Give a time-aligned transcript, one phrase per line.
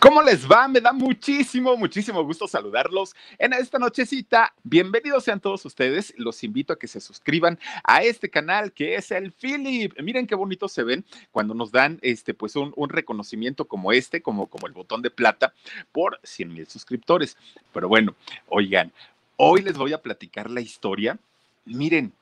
[0.00, 0.68] ¿Cómo les va?
[0.68, 4.54] Me da muchísimo, muchísimo gusto saludarlos en esta nochecita.
[4.62, 6.14] Bienvenidos sean todos ustedes.
[6.16, 10.00] Los invito a que se suscriban a este canal que es el Philip.
[10.00, 14.22] Miren qué bonito se ven cuando nos dan este, pues un, un reconocimiento como este,
[14.22, 15.52] como, como el botón de plata
[15.90, 17.36] por 100 mil suscriptores.
[17.72, 18.14] Pero bueno,
[18.46, 18.92] oigan,
[19.36, 21.18] hoy les voy a platicar la historia.
[21.64, 22.12] Miren,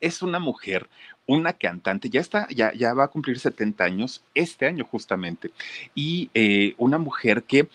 [0.00, 0.88] es una mujer,
[1.26, 5.50] una cantante, ya está, ya, ya va a cumplir 70 años, este año justamente,
[5.94, 7.68] y eh, una mujer que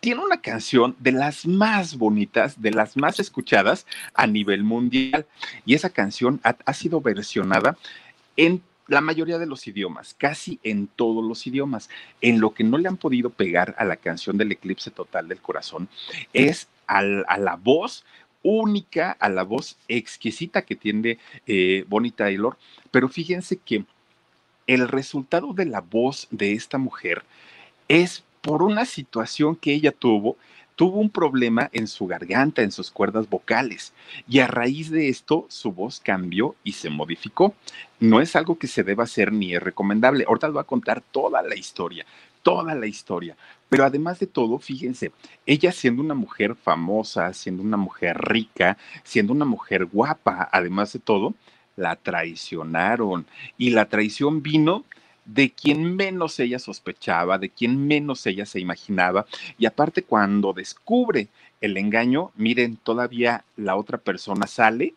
[0.00, 5.26] tiene una canción de las más bonitas, de las más escuchadas a nivel mundial,
[5.66, 7.76] y esa canción ha, ha sido versionada
[8.36, 11.88] en la mayoría de los idiomas, casi en todos los idiomas.
[12.20, 15.40] En lo que no le han podido pegar a la canción del eclipse total del
[15.40, 15.88] corazón
[16.32, 18.04] es al, a la voz
[18.42, 22.56] única, a la voz exquisita que tiene eh, Bonnie Taylor,
[22.90, 23.84] pero fíjense que
[24.66, 27.24] el resultado de la voz de esta mujer
[27.88, 30.36] es por una situación que ella tuvo,
[30.76, 33.92] tuvo un problema en su garganta, en sus cuerdas vocales,
[34.26, 37.54] y a raíz de esto su voz cambió y se modificó.
[37.98, 40.24] No es algo que se deba hacer ni es recomendable.
[40.26, 42.06] Ahorita voy a contar toda la historia,
[42.42, 43.36] toda la historia.
[43.68, 45.12] Pero además de todo, fíjense,
[45.46, 50.98] ella siendo una mujer famosa, siendo una mujer rica, siendo una mujer guapa, además de
[50.98, 51.34] todo,
[51.76, 53.26] la traicionaron.
[53.56, 54.84] Y la traición vino
[55.24, 59.26] de quien menos ella sospechaba, de quien menos ella se imaginaba.
[59.58, 61.28] Y aparte, cuando descubre
[61.60, 64.94] el engaño, miren, todavía la otra persona sale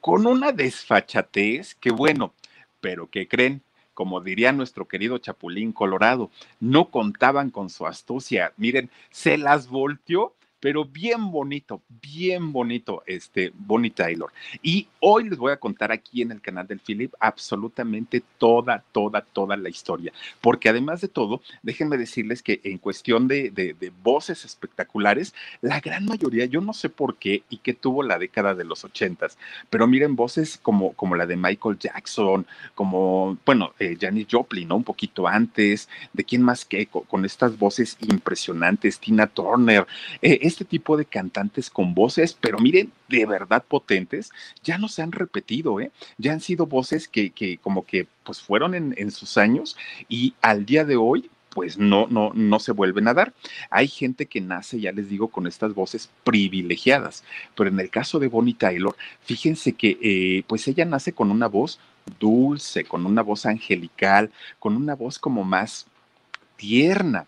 [0.00, 2.32] con una desfachatez que bueno,
[2.80, 3.62] pero ¿qué creen?
[3.96, 6.30] Como diría nuestro querido Chapulín Colorado,
[6.60, 8.52] no contaban con su astucia.
[8.58, 10.34] Miren, se las volteó
[10.66, 14.32] pero bien bonito, bien bonito, este Bonnie Taylor.
[14.64, 19.20] Y hoy les voy a contar aquí en el canal del Philip absolutamente toda, toda,
[19.20, 20.12] toda la historia.
[20.40, 26.04] Porque además de todo, déjenme decirles que en cuestión de, de, voces espectaculares, la gran
[26.04, 29.38] mayoría, yo no sé por qué y qué tuvo la década de los ochentas,
[29.70, 32.44] pero miren voces como, como la de Michael Jackson,
[32.74, 34.76] como, bueno, eh, Janis Joplin, ¿no?
[34.78, 39.86] Un poquito antes, de quién más que con, estas voces impresionantes, Tina Turner,
[40.22, 44.30] eh, este tipo de cantantes con voces, pero miren, de verdad potentes,
[44.64, 45.90] ya no se han repetido, ¿eh?
[46.16, 49.76] Ya han sido voces que, que como que pues fueron en, en sus años
[50.08, 53.34] y al día de hoy pues no, no, no se vuelven a dar.
[53.70, 57.22] Hay gente que nace, ya les digo, con estas voces privilegiadas,
[57.54, 61.48] pero en el caso de Bonnie Taylor, fíjense que eh, pues ella nace con una
[61.48, 61.78] voz
[62.18, 65.86] dulce, con una voz angelical, con una voz como más
[66.56, 67.26] tierna,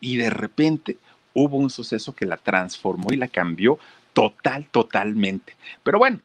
[0.00, 0.96] y de repente
[1.34, 3.78] hubo un suceso que la transformó y la cambió
[4.12, 5.54] total, totalmente.
[5.82, 6.20] Pero bueno,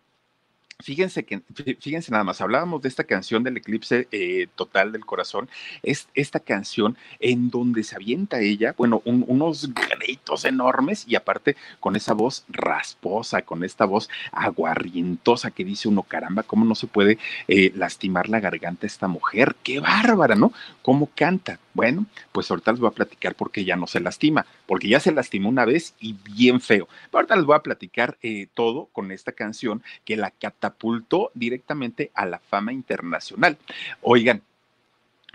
[0.84, 1.42] Fíjense que,
[1.80, 5.48] fíjense nada más, hablábamos de esta canción del eclipse eh, total del corazón,
[5.82, 11.96] es esta canción en donde se avienta ella, bueno, unos gritos enormes y aparte con
[11.96, 17.18] esa voz rasposa, con esta voz aguarrientosa que dice uno, caramba, ¿cómo no se puede
[17.48, 19.56] eh, lastimar la garganta esta mujer?
[19.64, 20.52] ¡Qué bárbara, ¿no?
[20.82, 21.60] ¿Cómo canta?
[21.74, 25.00] Bueno, pues ahorita les voy a platicar por qué ya no se lastima, porque ya
[25.00, 26.88] se lastimó una vez y bien feo.
[27.06, 32.12] Pero ahorita les voy a platicar eh, todo con esta canción que la catapultó directamente
[32.14, 33.58] a la fama internacional.
[34.02, 34.42] Oigan,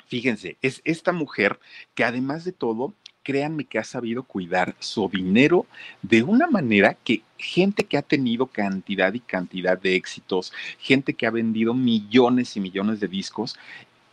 [0.07, 1.59] fíjense, es esta mujer
[1.95, 2.95] que además de todo
[3.29, 5.67] créanme que ha sabido cuidar su dinero
[6.01, 11.27] de una manera que gente que ha tenido cantidad y cantidad de éxitos, gente que
[11.27, 13.59] ha vendido millones y millones de discos,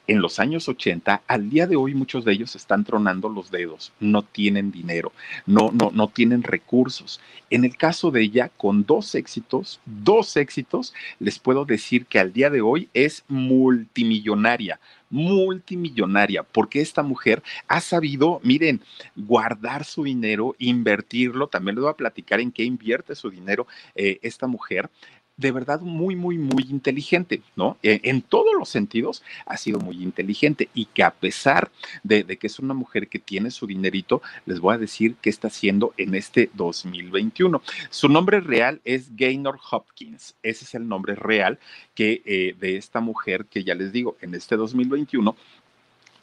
[0.07, 3.92] en los años 80, al día de hoy muchos de ellos están tronando los dedos,
[4.00, 5.12] no tienen dinero,
[5.46, 7.19] no, no, no tienen recursos.
[7.50, 12.34] En el caso de ella, con dos éxitos, dos éxitos, les puedo decir que al
[12.34, 14.80] día de hoy es multimillonaria,
[15.10, 18.81] multimillonaria, porque esta mujer ha sabido, miren,
[19.16, 24.19] guardar su dinero, invertirlo, también les voy a platicar en qué invierte su dinero eh,
[24.22, 24.90] esta mujer,
[25.38, 27.78] de verdad muy, muy, muy inteligente, ¿no?
[27.84, 31.72] E, en, todos los sentidos ha sido muy inteligente y que a pesar
[32.04, 35.48] de, que es una mujer que tiene su dinerito, les voy a decir qué está
[35.48, 37.62] haciendo en este 2021.
[37.90, 40.36] Su nombre real es Gaynor Hopkins.
[40.42, 41.60] Ese es el nombre real
[41.94, 45.36] que eh, de esta mujer que ya les digo, en este 2021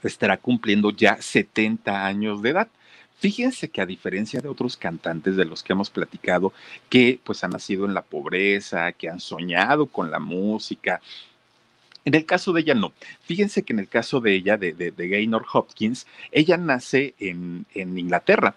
[0.03, 2.69] estará cumpliendo ya 70 años de edad.
[3.23, 6.53] Fíjense que a diferencia de otros cantantes de los que hemos platicado,
[6.89, 11.01] que pues han nacido en la pobreza, que han soñado con la música,
[12.05, 12.93] en el caso de ella no.
[13.21, 18.57] Fíjense que en el caso de ella, de, de, Gaynor Hopkins, ella nace en, Inglaterra.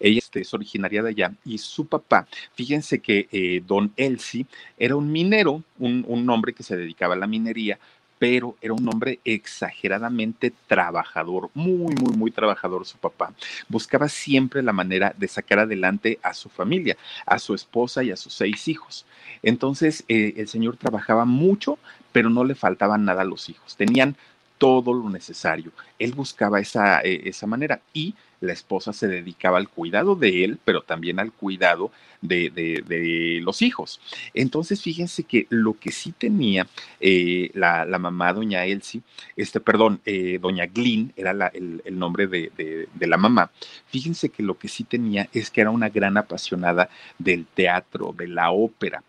[0.00, 4.46] Ella este, es originaria de allá y su papá, fíjense que eh, don Elsie
[4.78, 7.78] era un minero, un, un hombre que se dedicaba a la minería,
[8.18, 13.32] pero era un hombre exageradamente trabajador, muy, muy, muy trabajador su papá.
[13.68, 18.16] Buscaba siempre la manera de sacar adelante a su familia, a su esposa y a
[18.16, 19.06] sus seis hijos.
[19.42, 21.78] Entonces, eh, el señor trabajaba mucho,
[22.12, 23.76] pero no le faltaba nada a los hijos.
[23.76, 24.16] Tenían
[24.58, 25.70] todo lo necesario.
[25.98, 30.58] Él buscaba esa, eh, esa manera y la esposa se dedicaba al cuidado de él,
[30.64, 31.90] pero también al cuidado
[32.20, 34.00] de, los hijos.
[34.34, 36.66] Entonces, fíjense que lo que sí tenía
[37.00, 39.02] eh, la, mamá, doña Elsie,
[39.36, 43.50] este, perdón, eh, doña Glynn, era el, el, nombre de, la mamá,
[43.86, 46.88] fíjense que lo que sí tenía es que era una gran apasionada
[47.18, 49.02] del teatro, de la ópera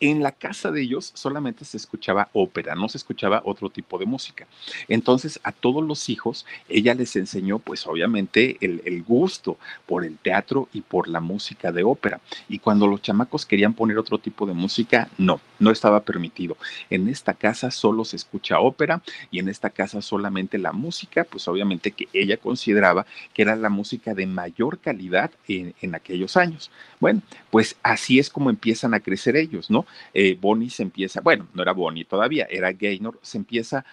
[0.00, 4.06] en la casa de ellos solamente se escuchaba ópera, no se escuchaba otro tipo de
[4.06, 4.46] música.
[4.88, 10.68] Entonces a todos los hijos ella les enseñó pues obviamente el, gusto por el teatro
[10.72, 12.20] y por la música de ópera.
[12.48, 16.56] Y cuando los chamacos querían poner otro tipo de música, no, no estaba permitido.
[16.90, 21.46] En esta casa solo se escucha ópera y en esta casa solamente la música, pues
[21.48, 26.70] obviamente que ella consideraba que era la música de mayor calidad en, en aquellos años.
[27.00, 29.83] Bueno, pues así es como empiezan a crecer ellos, ¿no?
[30.12, 33.84] Eh, Bonnie se empieza, bueno, no era Bonnie todavía, era Gaynor, se empieza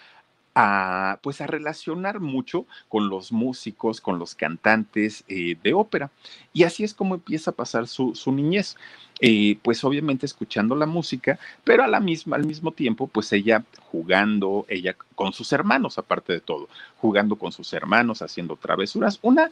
[0.54, 6.12] a, pues a relacionar mucho con los músicos, con los cantantes eh, de ópera.
[6.54, 8.76] Y así es como empieza a pasar su, niñez.
[9.24, 13.64] Eh, pues obviamente escuchando la música, pero a la misma, al mismo tiempo, pues ella
[13.92, 16.68] jugando, ella con sus hermanos, aparte de todo,
[16.98, 19.52] jugando con sus hermanos, haciendo travesuras, una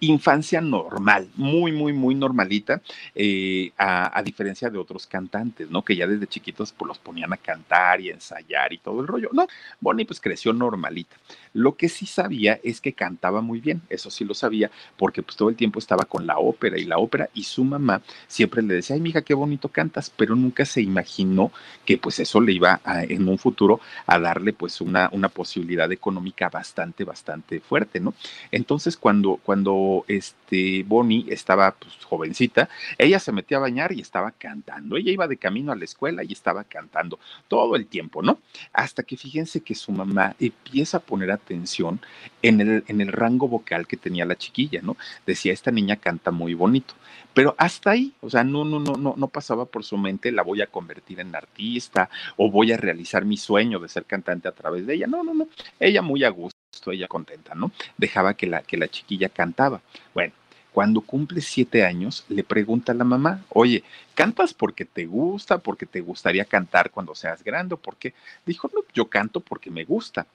[0.00, 2.80] infancia normal, muy, muy, muy normalita,
[3.14, 5.82] eh, a, diferencia de otros cantantes, ¿no?
[5.82, 9.30] Que ya desde chiquitos pues, los ponían a cantar y ensayar y todo el rollo.
[9.32, 9.46] No,
[9.80, 11.16] Bonnie pues creció normalita.
[11.54, 15.36] Lo que sí sabía es que cantaba muy bien, eso sí lo sabía, porque pues
[15.36, 18.74] todo el tiempo estaba con la ópera y la ópera y su mamá siempre le
[18.74, 21.50] decía, ay, mija, qué bonito cantas, pero nunca se imaginó
[21.84, 26.48] que pues eso le iba en un futuro a darle pues una, una posibilidad económica
[26.48, 28.14] bastante, bastante fuerte, ¿no?
[28.52, 34.30] Entonces cuando, cuando este, Bonnie estaba pues, jovencita, ella se metía a bañar y estaba
[34.32, 34.96] cantando.
[34.96, 37.18] Ella iba de camino a la escuela y estaba cantando
[37.48, 38.38] todo el tiempo, ¿no?
[38.72, 42.00] Hasta que fíjense que su mamá empieza a poner atención
[42.42, 44.96] en el, en el rango vocal que tenía la chiquilla, ¿no?
[45.26, 46.94] Decía, esta niña canta muy bonito.
[47.34, 50.42] Pero hasta ahí, o sea, no, no, no, no, no pasaba por su mente, la
[50.42, 54.52] voy a convertir en artista o voy a realizar mi sueño de ser cantante a
[54.52, 55.06] través de ella.
[55.06, 55.48] No, no, no.
[55.78, 56.57] Ella muy a gusto
[56.92, 57.72] ella contenta, ¿no?
[57.96, 59.80] Dejaba que la, que la chiquilla cantaba.
[60.14, 60.32] Bueno,
[60.72, 63.82] cuando cumple siete años, le pregunta a la mamá, oye,
[64.14, 68.14] ¿cantas porque te gusta, porque te gustaría cantar cuando seas grande o por qué?
[68.46, 70.26] Dijo, no, yo canto porque me gusta.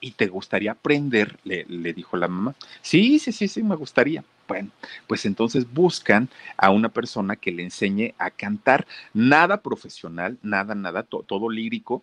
[0.00, 1.38] ¿Y te gustaría aprender?
[1.44, 2.54] Le, dijo la mamá.
[2.80, 4.24] Sí, sí, sí, sí, me gustaría.
[4.48, 4.70] Bueno,
[5.06, 11.02] pues entonces buscan a una persona que le enseñe a cantar, nada profesional, nada, nada,
[11.02, 12.02] todo lírico,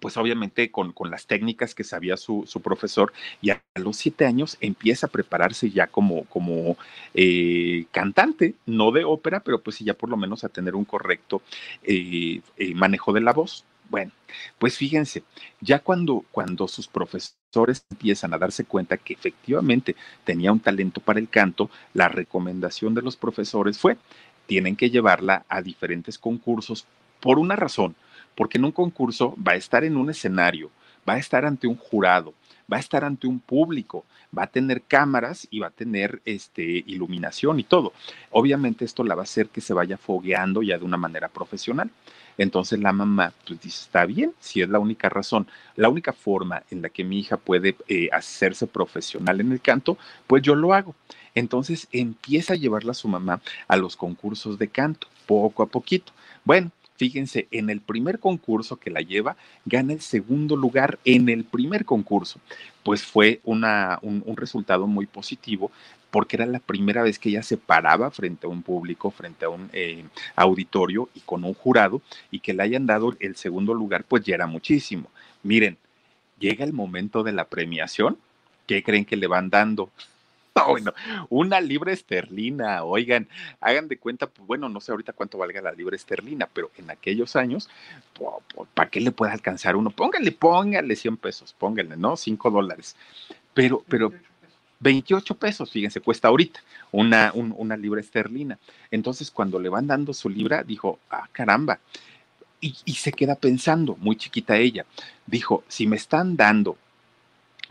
[0.00, 5.06] pues obviamente con, las técnicas que sabía su, profesor, y a los siete años empieza
[5.06, 6.76] a prepararse ya como, como
[7.14, 11.42] eh, cantante, no de ópera, pero pues ya por lo menos a tener un correcto
[11.82, 13.64] eh, eh, manejo de la voz.
[13.90, 14.12] Bueno,
[14.58, 15.22] pues fíjense,
[15.60, 21.18] ya cuando, cuando sus profesores empiezan a darse cuenta que efectivamente tenía un talento para
[21.18, 23.98] el canto, la recomendación de los profesores fue,
[24.46, 26.86] tienen que llevarla a diferentes concursos
[27.20, 27.94] por una razón,
[28.34, 30.70] porque en un concurso va a estar en un escenario,
[31.08, 32.34] va a estar ante un jurado,
[32.72, 34.04] va a estar ante un público,
[34.36, 37.92] va a tener cámaras y va a tener este, iluminación y todo.
[38.30, 41.90] Obviamente esto la va a hacer que se vaya fogueando ya de una manera profesional.
[42.38, 45.46] Entonces la mamá pues dice, está bien, si es la única razón,
[45.76, 49.98] la única forma en la que mi hija puede eh, hacerse profesional en el canto,
[50.26, 50.94] pues yo lo hago.
[51.34, 56.12] Entonces empieza a llevarla a su mamá a los concursos de canto, poco a poquito.
[56.44, 56.70] Bueno,
[57.02, 61.84] fíjense, en el primer concurso que la lleva, gana el segundo lugar en el primer
[61.84, 62.38] concurso.
[62.84, 63.64] Pues fue un,
[64.36, 65.72] resultado muy positivo
[66.12, 69.48] porque era la primera vez que ella se paraba frente a un público, frente a
[69.48, 70.04] un eh,
[70.36, 74.36] auditorio y con un jurado, y que le hayan dado el segundo lugar, pues ya
[74.36, 75.10] era muchísimo.
[75.42, 75.78] Miren,
[76.38, 78.16] llega el momento de la premiación,
[78.68, 79.90] ¿qué creen que le van dando?
[80.68, 80.92] bueno,
[81.28, 83.28] una libra esterlina, oigan,
[83.60, 86.90] hagan de cuenta, pues bueno, no sé ahorita cuánto valga la libra esterlina, pero en
[86.90, 87.68] aquellos años,
[88.74, 89.90] ¿para qué le puede alcanzar uno?
[89.90, 92.16] Póngale, póngale 100 pesos, póngale, ¿no?
[92.16, 92.96] 5 dólares.
[93.54, 94.12] Pero, pero
[94.80, 98.58] 28 pesos, fíjense, cuesta ahorita una, una libra esterlina.
[98.90, 101.80] Entonces, cuando le van dando su libra, dijo, ah, caramba.
[102.60, 104.86] Y, y se queda pensando, muy chiquita ella,
[105.26, 106.78] dijo, si me están dando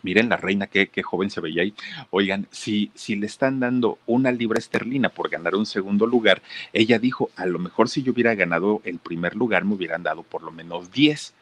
[0.03, 1.73] Miren la reina, qué, qué joven se veía ahí.
[2.09, 6.41] Oigan, si, si le están dando una libra esterlina por ganar un segundo lugar,
[6.73, 10.23] ella dijo, a lo mejor si yo hubiera ganado el primer lugar me hubieran dado
[10.23, 11.33] por lo menos 10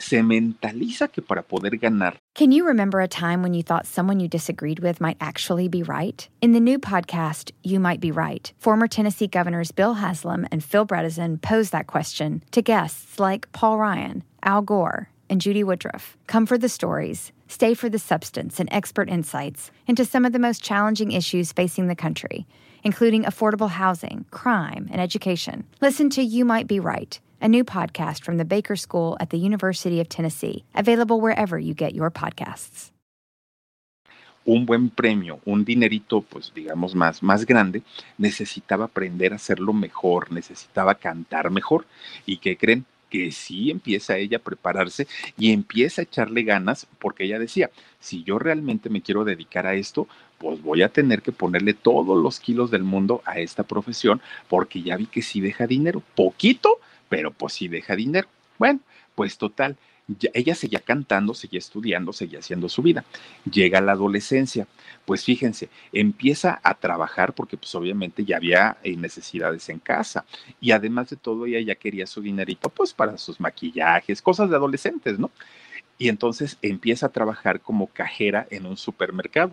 [0.00, 2.18] se mentaliza que para poder ganar.
[2.34, 5.82] Can you remember a time when you thought someone you disagreed with might actually be
[5.82, 6.28] right?
[6.40, 10.86] In the new podcast, You Might Be Right, former Tennessee governors Bill Haslam and Phil
[10.86, 16.16] Bredesen pose that question to guests like Paul Ryan, Al Gore, and Judy Woodruff.
[16.26, 20.38] Come for the stories, stay for the substance and expert insights into some of the
[20.38, 22.46] most challenging issues facing the country,
[22.84, 25.64] including affordable housing, crime, and education.
[25.80, 29.38] Listen to You Might Be Right, a new podcast from the Baker School at the
[29.38, 32.92] University of Tennessee, available wherever you get your podcasts.
[34.48, 37.82] un buen premio, un dinerito, pues digamos más, más grande,
[38.16, 41.84] necesitaba aprender a hacerlo mejor, necesitaba cantar mejor.
[42.24, 42.86] ¿Y qué creen?
[43.08, 48.22] Que sí empieza ella a prepararse y empieza a echarle ganas porque ella decía, si
[48.24, 52.40] yo realmente me quiero dedicar a esto, pues voy a tener que ponerle todos los
[52.40, 57.32] kilos del mundo a esta profesión porque ya vi que sí deja dinero, poquito, pero
[57.32, 58.28] pues sí deja dinero.
[58.58, 58.80] Bueno,
[59.14, 59.76] pues total,
[60.32, 63.04] ella seguía cantando, seguía estudiando, seguía haciendo su vida.
[63.50, 64.66] Llega la adolescencia,
[65.04, 70.24] pues fíjense, empieza a trabajar porque pues obviamente ya había eh, necesidades en casa
[70.60, 74.56] y además de todo ella ya quería su dinerito pues para sus maquillajes, cosas de
[74.56, 75.30] adolescentes, ¿no?
[75.98, 79.50] Y entonces empieza a trabajar como cajera en un supermercado.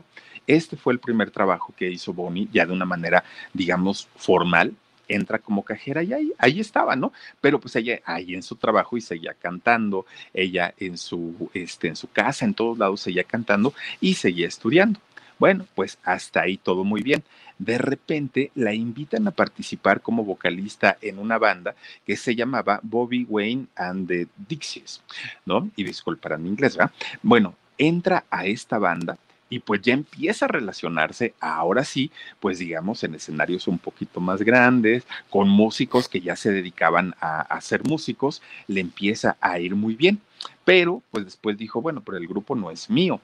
[0.47, 4.75] Este fue el primer trabajo que hizo Bonnie ya de una manera, digamos, formal,
[5.07, 7.13] entra como cajera y ahí, ahí estaba, ¿no?
[7.41, 11.95] Pero pues ella ahí en su trabajo y seguía cantando, ella en su, este, en
[11.95, 14.99] su casa, en todos lados seguía cantando y seguía estudiando.
[15.37, 17.23] Bueno, pues hasta ahí todo muy bien.
[17.57, 23.25] De repente la invitan a participar como vocalista en una banda que se llamaba Bobby
[23.27, 25.01] Wayne and the Dixies,
[25.45, 25.69] ¿no?
[25.75, 26.93] Y disculparán mi inglés, ¿verdad?
[27.21, 29.17] Bueno, entra a esta banda
[29.49, 34.41] y pues ya empieza a relacionarse, ahora sí, pues digamos, en escenarios un poquito más
[34.41, 39.75] grandes, con músicos que ya se dedicaban a, a ser músicos, le empieza a ir
[39.75, 40.19] muy bien.
[40.63, 43.19] Pero pues después dijo, bueno, pero el grupo no es mío.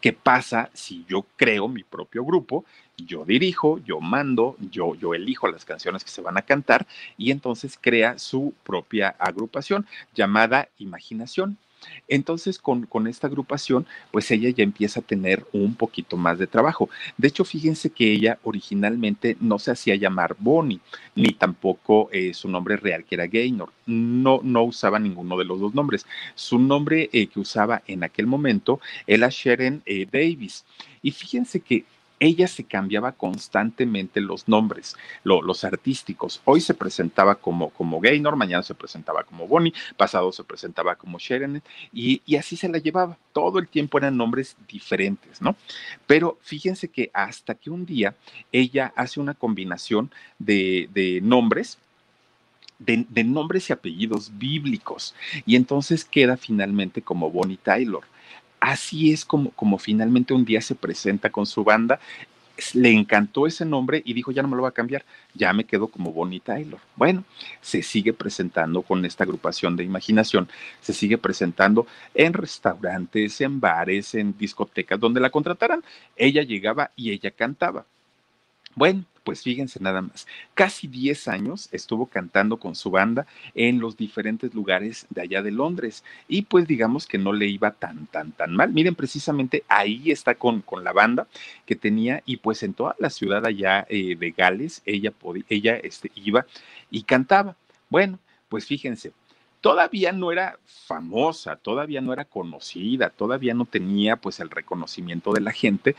[0.00, 2.64] ¿Qué pasa si yo creo mi propio grupo?
[2.96, 7.32] Yo dirijo, yo mando, yo, yo elijo las canciones que se van a cantar y
[7.32, 11.58] entonces crea su propia agrupación llamada Imaginación.
[12.08, 16.46] Entonces, con, con, esta agrupación, pues ella ya empieza a tener un poquito más de
[16.46, 16.88] trabajo.
[17.16, 20.80] De hecho, fíjense que ella originalmente no se hacía llamar Bonnie,
[21.14, 23.72] ni tampoco eh, su nombre real, que era Gaynor.
[23.86, 26.06] No, no usaba ninguno de los dos nombres.
[26.34, 30.64] Su nombre eh, que usaba en aquel momento era Sharon eh, Davis.
[31.02, 31.84] Y fíjense que
[32.20, 36.40] ella se cambiaba constantemente los nombres, los artísticos.
[36.44, 41.18] Hoy se presentaba como, como Gaynor, mañana se presentaba como Bonnie, pasado se presentaba como
[41.18, 43.16] Sharon, y, así se la llevaba.
[43.32, 45.56] Todo el tiempo eran nombres diferentes, ¿no?
[46.06, 48.14] Pero fíjense que hasta que un día
[48.52, 51.78] ella hace una combinación de, de nombres
[52.78, 55.14] de, nombres y apellidos bíblicos.
[55.46, 58.04] Y entonces queda finalmente como Bonnie Taylor.
[58.60, 62.00] Así es como, como finalmente un día se presenta con su banda
[62.74, 65.64] le encantó ese nombre y dijo, ya no me lo va a cambiar, ya me
[65.64, 66.80] quedo como Bonnie Taylor.
[66.96, 67.24] Bueno,
[67.60, 70.48] se sigue presentando con esta agrupación de imaginación,
[70.80, 75.84] se sigue presentando en restaurantes, en bares, en discotecas, donde la contrataran.
[76.16, 77.84] Ella llegaba y ella cantaba.
[78.74, 83.94] Bueno, pues fíjense nada más, casi 10 años estuvo cantando con su banda en los
[83.94, 88.32] diferentes lugares de allá de Londres y pues digamos que no le iba tan, tan,
[88.32, 88.72] tan mal.
[88.72, 91.26] Miren, precisamente ahí está con, con la banda
[91.66, 95.76] que tenía y pues en toda la ciudad allá eh, de Gales ella, podía, ella
[95.76, 96.46] este, iba
[96.90, 97.54] y cantaba.
[97.90, 98.18] Bueno,
[98.48, 99.12] pues fíjense,
[99.60, 105.42] todavía no era famosa, todavía no era conocida, todavía no tenía pues el reconocimiento de
[105.42, 105.96] la gente,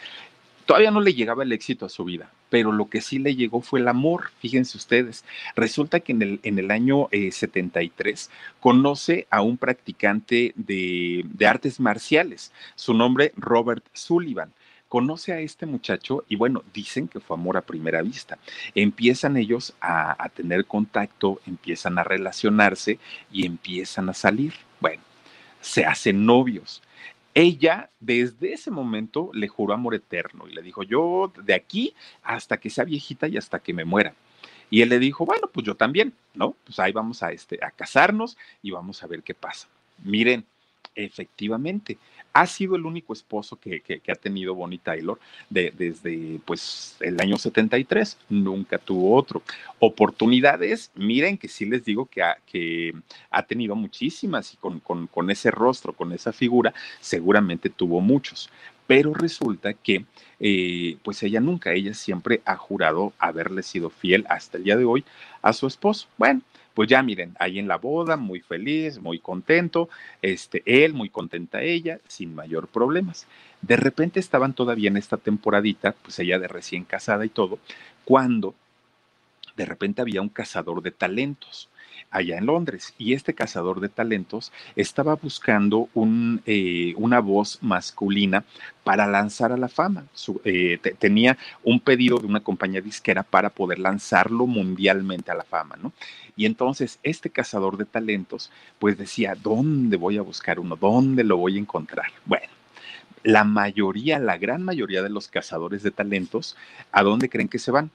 [0.66, 3.62] todavía no le llegaba el éxito a su vida pero lo que sí le llegó
[3.62, 5.24] fue el amor, fíjense ustedes.
[5.56, 11.48] Resulta que en el, en el año 73 eh, conoce a un practicante de, de
[11.48, 14.52] artes marciales, su nombre Robert Sullivan
[14.88, 18.40] conoce a este muchacho y bueno, dicen que fue amor a primera vista.
[18.74, 22.98] Empiezan ellos a, a, tener contacto, empiezan a relacionarse
[23.32, 24.56] y empiezan a salir.
[24.82, 25.04] Bueno,
[25.62, 26.82] se hacen novios
[27.34, 31.94] ella desde ese momento le juró amor eterno y le dijo, yo de aquí
[32.24, 34.14] hasta que sea viejita y hasta que me muera.
[34.70, 36.56] Y él le dijo, bueno, pues yo también, ¿no?
[36.64, 39.68] Pues ahí vamos a, este, a casarnos y vamos a ver qué pasa.
[40.04, 40.46] Miren,
[41.06, 41.98] efectivamente,
[42.34, 48.18] ha sido el único esposo que, ha tenido Bonnie Taylor desde pues, el año 73,
[48.30, 49.42] nunca tuvo otro.
[49.80, 52.94] Oportunidades, miren que sí les digo que ha, que
[53.32, 58.50] ha tenido muchísimas y con, con, ese rostro, con esa figura, seguramente tuvo muchos.
[58.88, 60.06] Pero resulta que,
[60.40, 64.86] eh, pues ella nunca, ella siempre ha jurado haberle sido fiel hasta el día de
[64.86, 65.06] hoy
[65.42, 66.08] a su esposo.
[66.18, 66.42] Bueno,
[66.74, 69.90] pues ya miren, ahí en la boda, muy feliz, muy contento,
[70.22, 73.28] este, él, muy contenta ella, sin mayor problemas.
[73.62, 77.60] De repente estaban todavía en esta temporadita, pues ella de recién casada y todo,
[78.06, 78.56] cuando
[79.56, 81.69] de repente había un cazador de talentos
[82.12, 82.94] allá en Londres.
[82.98, 85.90] Y este cazador de talentos estaba buscando
[86.46, 88.44] eh, una voz masculina
[88.84, 90.06] para lanzar a la fama.
[90.44, 95.76] Eh, tenía un pedido de una compañía disquera para poder lanzarlo mundialmente a la fama,
[95.82, 95.94] ¿no?
[96.36, 100.76] Y entonces este cazador de talentos, pues decía, ¿dónde voy a buscar uno?
[100.76, 102.08] ¿Dónde lo voy a encontrar?
[102.26, 102.48] Bueno.
[103.22, 106.56] La mayoría, la gran mayoría de los cazadores de talentos,
[106.94, 107.92] ¿a dónde creen que se van?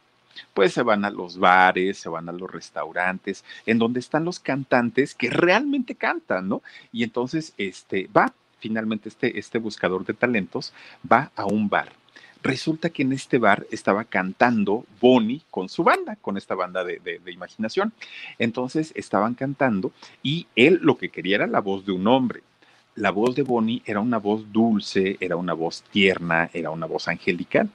[0.53, 4.41] Pues se van a los bares, se van a los restaurantes, en donde están los
[4.41, 6.63] cantantes que realmente cantan, ¿no?
[6.93, 10.73] Y entonces, este, va, finalmente este, este buscador de talentos
[11.11, 11.93] va a un bar.
[12.43, 16.99] Resulta que en este bar estaba cantando Bonnie con su banda, con esta banda de,
[16.99, 17.95] de, imaginación.
[18.39, 22.43] Entonces estaban cantando y él lo que quería era la voz de un hombre
[22.97, 27.09] la voz de Bonnie era una voz dulce, era una voz tierna, era una voz
[27.09, 27.71] angelical.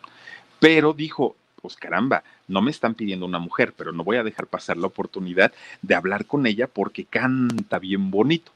[0.60, 4.48] Pero dijo, pues caramba, no me están pidiendo una mujer, pero no voy a dejar
[4.48, 8.52] pasar la oportunidad de hablar con ella porque canta bien bonito.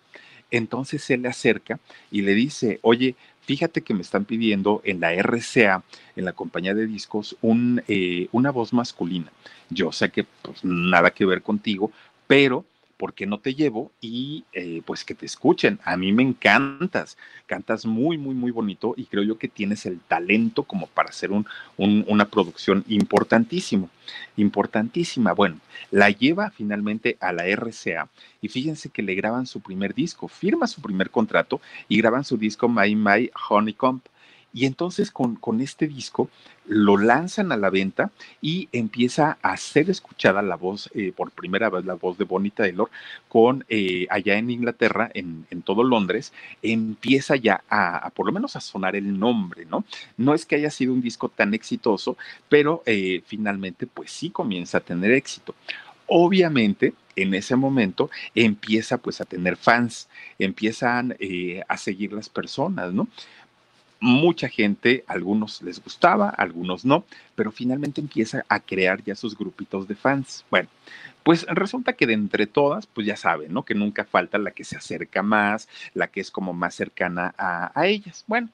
[0.52, 1.80] Entonces se le acerca
[2.12, 5.84] y le dice, oye, fíjate que me están pidiendo en la RCA,
[6.16, 9.32] en la compañía de discos, un, eh, una voz masculina.
[9.70, 11.92] Yo sé que pues, nada que ver contigo,
[12.28, 12.66] pero
[12.98, 13.92] ¿por qué no te llevo?
[14.02, 15.80] Y eh, pues que te escuchen.
[15.84, 20.00] A mí me encantas, cantas muy, muy, muy bonito y creo yo que tienes el
[20.00, 21.46] talento como para hacer un,
[21.78, 23.90] una producción importantísimo,
[24.38, 25.34] importantísima.
[25.34, 25.60] Bueno,
[25.92, 28.10] la lleva finalmente a la RCA
[28.42, 32.38] y fíjense que le graban su primer disco, firma su primer contrato y graban su
[32.38, 34.02] disco My My Honeycomb.
[34.54, 36.30] Y entonces con, con, este disco
[36.68, 38.12] lo lanzan a la venta
[38.42, 42.52] y empieza a ser escuchada la voz, eh, por primera vez la voz de Bonnie
[42.52, 42.90] Taylor,
[43.28, 48.56] con eh, allá en Inglaterra, en, en, todo Londres, empieza ya a, por lo menos
[48.56, 49.84] a sonar el nombre, ¿no?
[50.18, 54.78] No es que haya sido un disco tan exitoso, pero eh, finalmente pues sí comienza
[54.78, 55.56] a tener éxito.
[56.08, 62.94] Obviamente, en ese momento empieza pues a tener fans, empiezan eh, a seguir las personas,
[62.94, 63.08] ¿no?
[64.04, 69.88] Mucha gente, algunos les gustaba, algunos no, pero finalmente empieza a crear ya sus grupitos
[69.88, 70.44] de fans.
[70.52, 70.68] Bueno,
[71.24, 73.64] pues resulta que de entre todas, pues ya saben, ¿no?
[73.64, 77.72] Que nunca falta la que se acerca más, la que es como más cercana a,
[77.88, 78.26] ellas.
[78.28, 78.50] Bueno,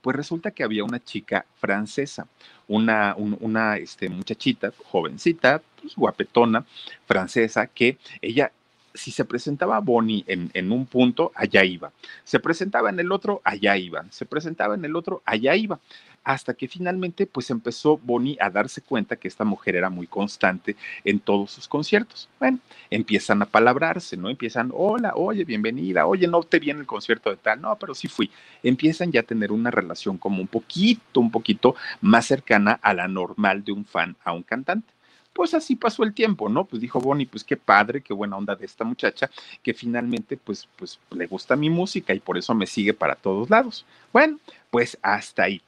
[0.00, 2.26] pues resulta que había una chica francesa,
[2.66, 6.64] una, una este, muchachita, jovencita, pues guapetona,
[7.06, 8.52] francesa, que ella
[8.94, 11.92] si se presentaba Bonnie en, en, un punto, allá iba.
[12.22, 14.04] Se presentaba en el otro, allá iba.
[14.10, 15.80] Se presentaba en el otro, allá iba.
[16.22, 20.74] Hasta que finalmente, pues empezó Bonnie a darse cuenta que esta mujer era muy constante
[21.04, 22.30] en todos sus conciertos.
[22.38, 24.30] Bueno, empiezan a palabrarse, ¿no?
[24.30, 28.08] Empiezan, hola, oye, bienvenida, oye, no te viene el concierto de tal, no, pero sí
[28.08, 28.30] fui.
[28.62, 33.06] Empiezan ya a tener una relación como un poquito, un poquito más cercana a la
[33.06, 34.93] normal de un fan a un cantante
[35.34, 36.64] pues así pasó el tiempo, ¿no?
[36.64, 39.28] Pues dijo Bonnie, pues qué padre, qué buena onda de esta muchacha,
[39.62, 43.50] que finalmente pues, pues le gusta mi música y por eso me sigue para todos
[43.50, 43.84] lados.
[44.12, 44.38] Bueno,
[44.70, 45.60] pues hasta ahí.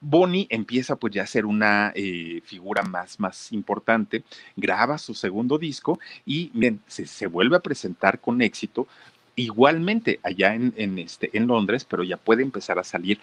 [0.00, 4.22] Bonnie empieza pues ya a ser una eh, figura más, más importante,
[4.54, 8.86] graba su segundo disco y miren, se, vuelve a presentar con éxito,
[9.36, 13.18] igualmente allá en, en, este, en Londres, pero ya puede empezar a salir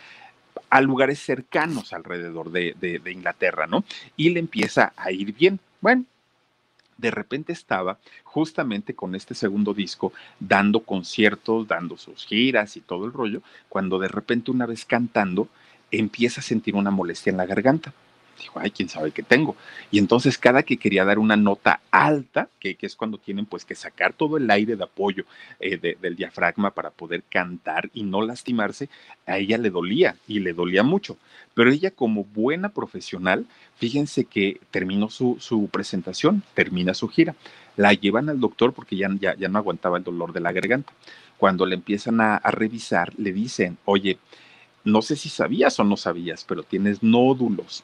[0.69, 3.83] a lugares cercanos alrededor de, de, de Inglaterra, ¿no?
[4.17, 5.59] Y le empieza a ir bien.
[5.81, 6.05] Bueno,
[6.97, 13.05] de repente estaba justamente con este segundo disco dando conciertos, dando sus giras y todo
[13.05, 15.49] el rollo, cuando de repente una vez cantando
[15.89, 17.93] empieza a sentir una molestia en la garganta.
[18.41, 19.55] Dijo, ay, quién sabe qué tengo.
[19.91, 23.75] Y entonces cada que quería dar una nota alta, que, es cuando tienen pues que
[23.75, 25.25] sacar todo el aire de apoyo
[25.59, 28.89] eh, del diafragma para poder cantar y no lastimarse,
[29.27, 31.17] a ella le dolía y le dolía mucho.
[31.53, 37.35] Pero ella como buena profesional, fíjense que terminó su, su presentación, termina su gira.
[37.77, 40.91] La llevan al doctor porque ya, ya, ya no aguantaba el dolor de la garganta.
[41.37, 44.19] Cuando le empiezan a revisar, le dicen, oye,
[44.83, 47.83] no sé si sabías o no sabías, pero tienes nódulos.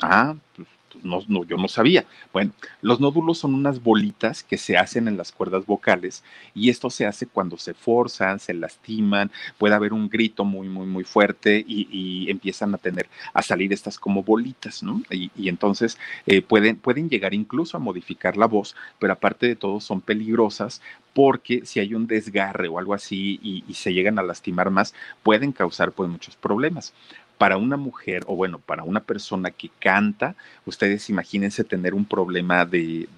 [0.00, 0.68] Ah, pues
[1.02, 2.04] no, no, yo no sabía.
[2.32, 6.90] Bueno, los nódulos son unas bolitas que se hacen en las cuerdas vocales y esto
[6.90, 11.64] se hace cuando se forzan, se lastiman, puede haber un grito muy, muy, muy fuerte
[11.66, 15.02] y, empiezan a tener, a salir estas como bolitas, ¿no?
[15.10, 19.80] Y, entonces eh, pueden, pueden llegar incluso a modificar la voz, pero aparte de todo
[19.80, 20.82] son peligrosas
[21.14, 24.94] porque si hay un desgarre o algo así y, y se llegan a lastimar más,
[25.22, 26.92] pueden causar pues muchos problemas
[27.38, 32.64] para una mujer o bueno, para una persona que canta, ustedes imagínense tener un problema
[32.64, 33.08] de,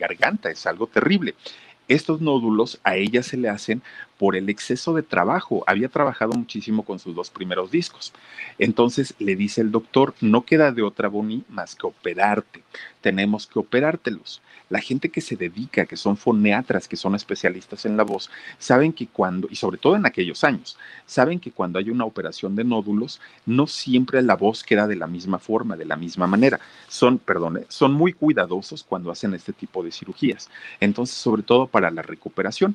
[0.00, 1.34] garganta, es algo terrible.
[1.86, 3.82] Estos nódulos a ella se le hacen
[4.18, 5.64] por el exceso de trabajo.
[5.66, 8.12] Había trabajado muchísimo con sus dos primeros discos.
[8.58, 12.62] Entonces le dice el doctor, no queda de otra, Bonnie, más que operarte.
[13.00, 14.40] Tenemos que operártelos.
[14.70, 18.92] La gente que se dedica, que son foneatras, que son especialistas en la voz, saben
[18.92, 22.64] que cuando, y sobre todo en aquellos años, saben que cuando hay una operación de
[22.64, 26.60] nódulos, no siempre la voz queda de la misma forma, de la misma manera.
[26.88, 27.66] Son, perdón, ¿eh?
[27.68, 30.48] son muy cuidadosos cuando hacen este tipo de cirugías.
[30.80, 32.74] Entonces, sobre todo para la recuperación,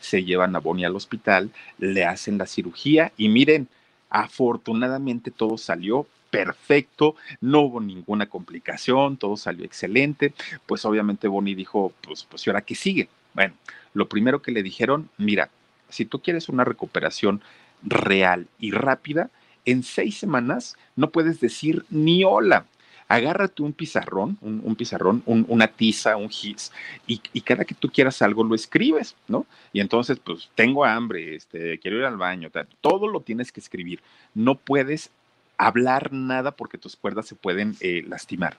[0.00, 3.68] se llevan a Bonnie al hospital, le hacen la cirugía y miren,
[4.10, 10.34] afortunadamente todo salió perfecto, no hubo ninguna complicación, todo salió excelente.
[10.66, 13.08] Pues obviamente Bonnie dijo, pues, pues, ¿y ahora qué sigue?
[13.34, 13.54] Bueno,
[13.94, 15.50] lo primero que le dijeron, mira,
[15.88, 17.40] si tú quieres una recuperación
[17.82, 19.30] real y rápida,
[19.64, 22.66] en seis semanas no puedes decir ni hola.
[23.08, 26.72] Agárrate un pizarrón, un, pizarrón, una tiza, un hits,
[27.06, 29.46] y, y, cada que tú quieras algo lo escribes, ¿no?
[29.72, 34.00] Y entonces, pues, tengo hambre, este, quiero ir al baño, todo lo tienes que escribir.
[34.34, 35.10] No puedes
[35.56, 38.56] hablar nada porque tus cuerdas se pueden eh, lastimar.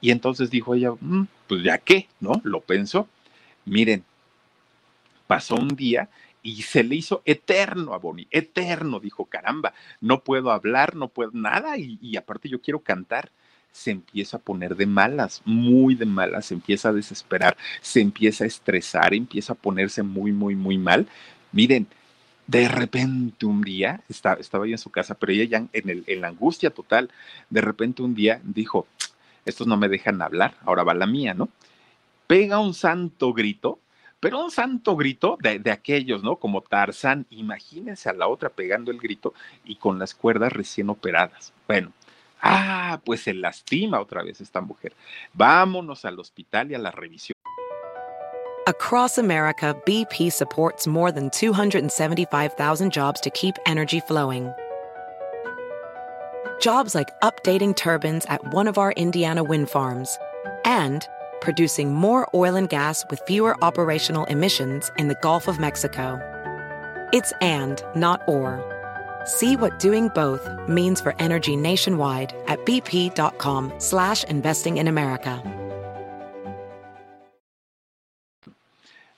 [0.00, 2.40] Y entonces dijo ella, mm, pues ya qué, ¿no?
[2.42, 3.08] Lo pensó.
[3.64, 4.04] Miren,
[5.28, 6.08] pasó un día
[6.42, 11.30] y se le hizo eterno a Bonnie, eterno, dijo, caramba, no puedo hablar, no puedo
[11.32, 13.30] nada y aparte yo quiero cantar
[13.76, 18.44] se empieza a poner de malas, muy de malas, se empieza a desesperar, se empieza
[18.44, 21.06] a estresar, empieza a ponerse muy, muy, muy mal.
[21.52, 21.86] Miren,
[22.46, 26.70] de repente un día, estaba, ahí en su casa, pero ella ya en la angustia
[26.70, 27.10] total,
[27.50, 28.86] de repente un día dijo,
[29.44, 31.50] estos no me dejan hablar, ahora va la mía, ¿no?
[32.26, 33.78] Pega un santo grito,
[34.20, 36.36] pero un santo grito de, de, aquellos, ¿no?
[36.36, 39.34] Como Tarzán, imagínense a la otra pegando el grito
[39.66, 41.52] y con las cuerdas recién operadas.
[41.68, 41.92] Bueno,
[42.42, 44.92] ah, pues se lastima otra vez esta mujer.
[45.32, 47.34] Vámonos al hospital y a la revisión.
[48.68, 54.52] Across America, BP supports more than 275,000 jobs to keep energy flowing.
[56.60, 60.18] Jobs like updating turbines at one of our Indiana wind farms
[60.64, 61.06] and
[61.40, 66.18] producing more oil and gas with fewer operational emissions in the Gulf of Mexico.
[67.12, 68.75] It's and, not or.
[69.26, 75.42] See what doing both means for energy nationwide at bp.com slash investing in America.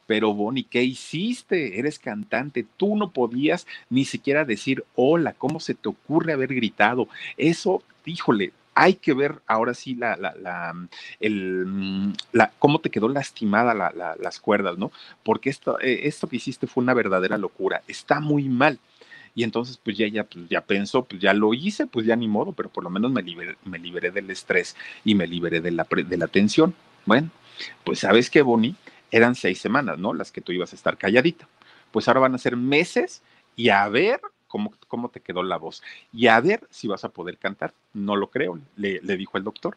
[0.09, 1.79] pero Bonnie, ¿qué hiciste?
[1.79, 7.09] Eres cantante, tú no podías ni siquiera decir hola, ¿cómo se te ocurre haber gritado?
[7.37, 12.13] Eso, híjole, hay que ver ahora sí la, la, la, mm,
[12.59, 14.93] cómo te quedó lastimada las cuerdas, ¿no?
[15.23, 18.79] Porque esto, eh, esto que hiciste fue una verdadera locura, está muy mal.
[19.35, 22.29] Y entonces, pues ya, ya, pues ya pensó, pues ya lo hice, pues ya ni
[22.29, 25.71] modo, pero por lo menos me liberé, me liberé del estrés y me liberé de
[25.71, 26.75] la, de la tensión.
[27.07, 27.31] Bueno,
[27.85, 28.75] pues sabes que, Bonnie,
[29.11, 30.15] eran seis semanas, ¿no?
[30.15, 31.49] Las que tú ibas a estar calladita.
[31.91, 33.23] Pues ahora van a ser meses
[33.57, 37.11] y a ver cómo, cómo te quedó la voz y a ver si vas a
[37.11, 37.73] poder cantar.
[37.93, 39.77] No lo creo, le, dijo el doctor.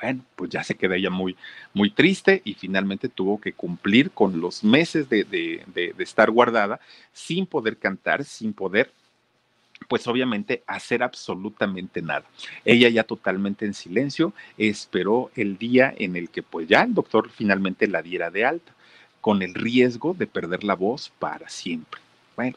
[0.00, 1.36] Bueno, pues ya se queda ella muy,
[1.74, 6.80] muy triste y finalmente tuvo que cumplir con los meses de, de, de estar guardada
[7.12, 8.90] sin poder cantar, sin poder
[9.88, 12.24] pues obviamente hacer absolutamente nada.
[12.64, 17.30] Ella ya totalmente en silencio esperó el día en el que pues ya el doctor
[17.30, 18.72] finalmente la diera de alta,
[19.20, 22.00] con el riesgo de perder la voz para siempre.
[22.36, 22.56] Bueno,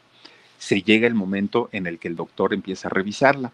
[0.58, 3.52] se llega el momento en el que el doctor empieza a revisarla.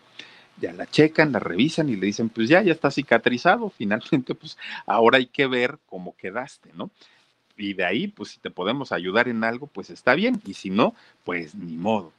[0.59, 4.57] Ya la checan, la revisan y le dicen, pues ya, ya está cicatrizado, finalmente pues
[4.85, 6.89] ahora hay que ver cómo quedaste, ¿no?
[7.55, 10.69] Y de ahí, pues si te podemos ayudar en algo, pues está bien, y si
[10.69, 12.13] no, pues ni modo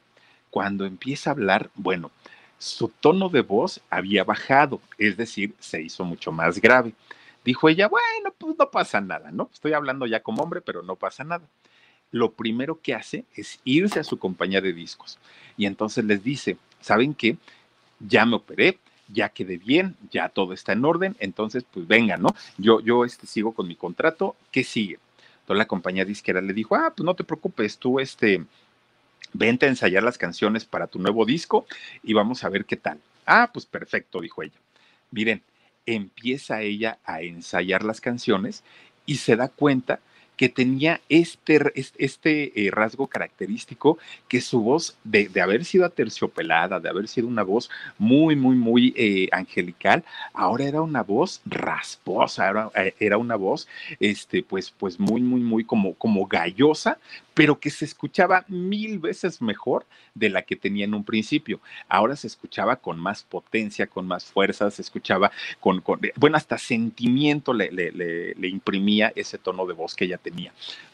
[0.51, 2.11] cuando empieza a hablar, bueno,
[2.59, 6.93] su tono de voz había bajado, es decir, se hizo mucho más grave.
[7.43, 9.49] Dijo ella, bueno, pues no pasa nada, ¿no?
[9.51, 11.43] Estoy hablando ya como hombre, pero no pasa nada.
[12.11, 15.17] Lo primero que hace es irse a su compañía de discos
[15.57, 17.37] y entonces les dice, ¿saben qué?
[18.07, 22.29] Ya me operé, ya quedé bien, ya todo está en orden, entonces pues venga, ¿no?
[22.57, 24.99] Yo, yo este, sigo con mi contrato, ¿qué sigue?
[25.41, 28.43] Entonces la compañía disquera le dijo, ah, pues no te preocupes, tú este,
[29.33, 31.65] vente a ensayar las canciones para tu nuevo disco
[32.03, 32.99] y vamos a ver qué tal.
[33.25, 34.59] Ah, pues perfecto, dijo ella.
[35.11, 35.41] Miren,
[35.85, 38.63] empieza ella a ensayar las canciones
[39.05, 39.99] y se da cuenta
[40.41, 41.59] que tenía este,
[41.99, 47.43] este eh, rasgo característico que su voz, de, haber sido aterciopelada, de haber sido una
[47.43, 53.35] voz muy, muy, muy eh, angelical, ahora era una voz rasposa, era, eh, era, una
[53.35, 53.67] voz,
[53.99, 56.97] este, pues, pues muy, muy, muy como, como gallosa,
[57.35, 61.59] pero que se escuchaba mil veces mejor de la que tenía en un principio.
[61.87, 65.83] Ahora se escuchaba con más potencia, con más fuerza, se escuchaba con,
[66.17, 70.30] bueno, hasta sentimiento le, le, imprimía ese tono de voz que ella tenía.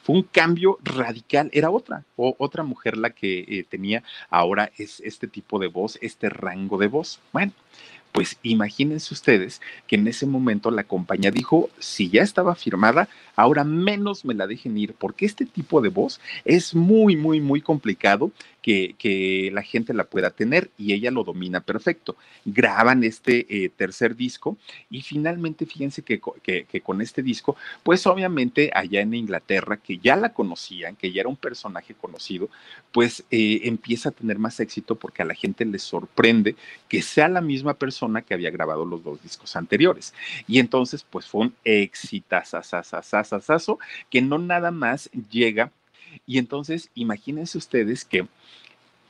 [0.04, 5.02] Fue un cambio radical, era otra, o otra mujer la que eh, tenía ahora es
[5.02, 7.20] este tipo de voz, este rango de voz.
[7.34, 7.52] Bueno,
[8.18, 13.64] pues imagínense ustedes que en ese momento la compañía dijo, si ya estaba firmada, ahora
[13.64, 18.32] menos me la dejen ir, porque este tipo de voz es muy, muy, muy complicado
[18.68, 22.18] que, la gente la pueda tener y ella lo domina perfecto.
[22.44, 24.58] Graban este eh, tercer disco
[24.90, 30.16] y finalmente fíjense que, que, con este disco, pues obviamente allá en Inglaterra, que ya
[30.16, 32.50] la conocían, que ya era un personaje conocido,
[32.92, 36.56] pues eh, empieza a tener más éxito porque a la gente le sorprende
[36.90, 40.14] que sea la misma persona que había grabado los dos discos anteriores.
[40.48, 45.72] Y entonces, pues fue un exitazazazazazazo que no nada más llega
[46.26, 48.28] y entonces, imagínense ustedes que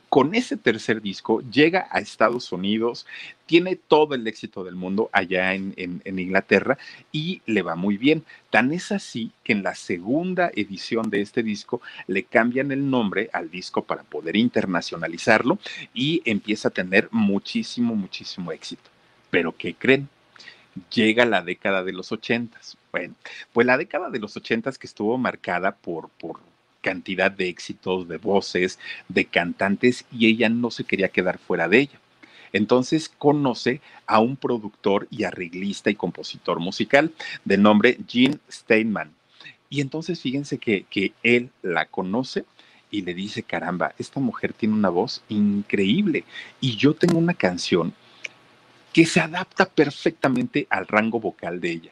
[0.08, 3.06] con ese tercer disco llega a Estados Unidos,
[3.46, 6.78] tiene todo el éxito del mundo allá en, Inglaterra
[7.12, 8.24] y le va muy bien.
[8.50, 13.30] Tan es así que en la segunda edición de este disco le cambian el nombre
[13.32, 15.58] al disco para poder internacionalizarlo
[15.94, 18.90] y empieza a tener muchísimo, muchísimo éxito.
[19.30, 20.08] Pero ¿qué creen?
[20.92, 22.76] Llega la década de los ochentas.
[22.92, 23.14] Bueno,
[23.52, 26.40] pues la década de los ochentas que estuvo marcada por, por
[26.80, 31.80] cantidad de éxitos, de voces, de cantantes y ella no se quería quedar fuera de
[31.80, 32.00] ella.
[32.52, 37.12] Entonces conoce a un productor y arreglista y compositor musical
[37.44, 39.12] de nombre Gene Steinman.
[39.70, 42.44] Y entonces fíjense que, que él la conoce
[42.90, 46.24] y le dice, caramba, esta mujer tiene una voz increíble
[46.60, 47.92] y yo tengo una canción
[48.92, 51.90] que se adapta perfectamente al rango vocal de ella.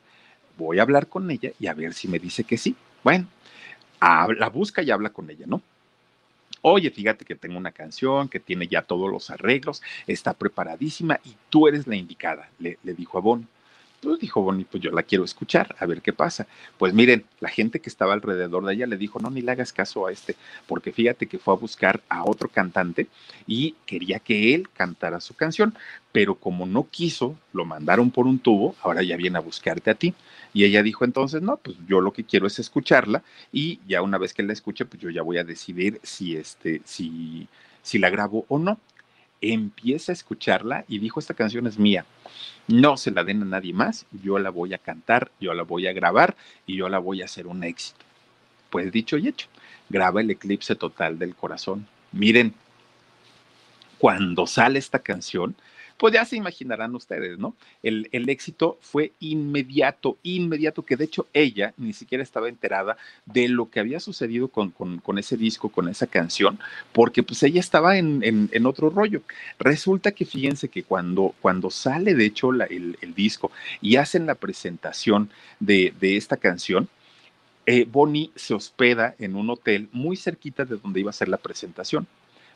[0.56, 2.74] Voy a hablar con ella y a ver si me dice que sí.
[3.04, 3.26] Bueno,
[4.36, 5.62] la busca y habla con ella, ¿no?
[6.68, 11.36] Oye, fíjate que tengo una canción que tiene ya todos los arreglos, está preparadísima y
[11.48, 13.46] tú eres la indicada, le, dijo a Bonnie.
[14.00, 16.46] Pues dijo Bonnie, pues yo la quiero escuchar, a ver qué pasa.
[16.78, 19.72] Pues miren, la gente que estaba alrededor de ella le dijo, no, ni le hagas
[19.72, 23.08] caso a este, porque fíjate que fue a buscar a otro cantante
[23.46, 25.74] y quería que él cantara su canción,
[26.12, 29.94] pero como no quiso, lo mandaron por un tubo, ahora ya viene a buscarte a
[29.94, 30.14] ti.
[30.52, 34.18] Y ella dijo entonces, no, pues yo lo que quiero es escucharla y ya una
[34.18, 37.48] vez que la escuche, pues yo ya voy a decidir si, este, si,
[37.82, 38.78] si la grabo o no.
[39.40, 42.04] Empieza a escucharla y dijo, esta canción es mía.
[42.68, 45.86] No se la den a nadie más, yo la voy a cantar, yo la voy
[45.86, 48.04] a grabar y yo la voy a hacer un éxito.
[48.70, 49.46] Pues dicho y hecho,
[49.88, 51.86] graba el eclipse total del corazón.
[52.12, 52.54] Miren,
[53.98, 55.54] cuando sale esta canción,
[55.96, 57.54] pues ya se imaginarán ustedes, ¿no?
[57.82, 63.70] El, éxito fue inmediato, inmediato, que de hecho ella ni siquiera estaba enterada de lo
[63.70, 66.58] que había sucedido con, con, ese disco, con esa canción,
[66.92, 69.22] porque pues ella estaba en, en, otro rollo.
[69.58, 75.30] Resulta que fíjense que cuando, cuando sale de hecho el, disco y hacen la presentación
[75.60, 76.88] de, de esta canción,
[77.66, 81.36] eh, Bonnie se hospeda en un hotel muy cerquita de donde iba a ser la
[81.36, 82.06] presentación.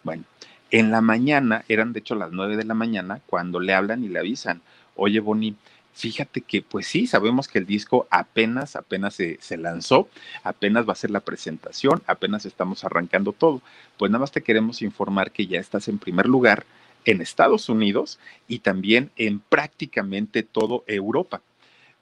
[0.03, 0.24] Bueno,
[0.70, 4.09] en la mañana, eran de hecho las nueve de la mañana, cuando le hablan y
[4.09, 4.62] le avisan,
[4.94, 5.56] oye Bonnie,
[5.92, 10.09] fíjate que pues sí, sabemos que el disco apenas, apenas se, lanzó,
[10.42, 13.61] apenas va a ser la presentación, apenas estamos arrancando todo.
[13.98, 16.64] Pues nada más te queremos informar que ya estás en primer lugar
[17.04, 21.42] en Estados Unidos y también en prácticamente todo Europa.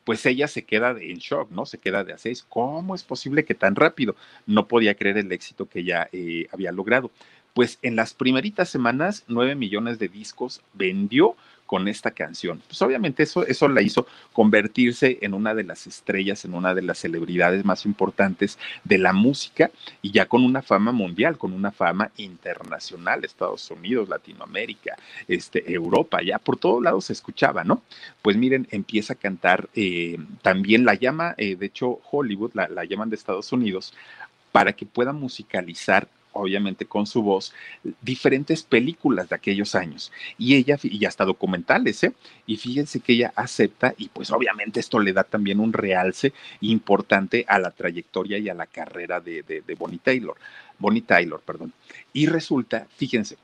[0.05, 1.67] Pues ella se queda en shock, ¿no?
[1.67, 2.43] Se queda de a seis.
[2.49, 4.17] ¿Cómo es posible que tan rápido?
[4.47, 7.11] No podía creer el éxito que ella eh, había logrado
[7.55, 11.37] pues en las primeritas semanas, nueve millones de discos vendió
[11.69, 12.63] con esta canción.
[12.67, 16.81] Pues obviamente eso, eso la hizo convertirse en una de las estrellas, en una de
[16.81, 21.71] las celebridades más importantes de la música y ya con una fama mundial, con una
[21.71, 24.97] fama internacional, Estados Unidos, Latinoamérica,
[25.29, 27.83] este, Europa, ya por todos lados se escuchaba, ¿no?
[28.23, 32.87] Pues miren, empieza a cantar, eh, también la llama, eh, de hecho Hollywood, la, la
[32.87, 33.93] llaman de Estados Unidos,
[34.53, 37.53] para que pueda musicalizar obviamente con su voz,
[38.01, 40.13] diferentes películas de aquellos años.
[40.37, 42.13] Y ella, y hasta documentales, ¿eh?
[42.47, 47.45] Y fíjense que ella acepta, y pues obviamente esto le da también un realce importante
[47.49, 50.37] a la trayectoria y a la carrera de, de, Bonnie Taylor.
[50.79, 51.73] Bonnie Taylor, perdón.
[52.13, 53.37] Y resulta, fíjense,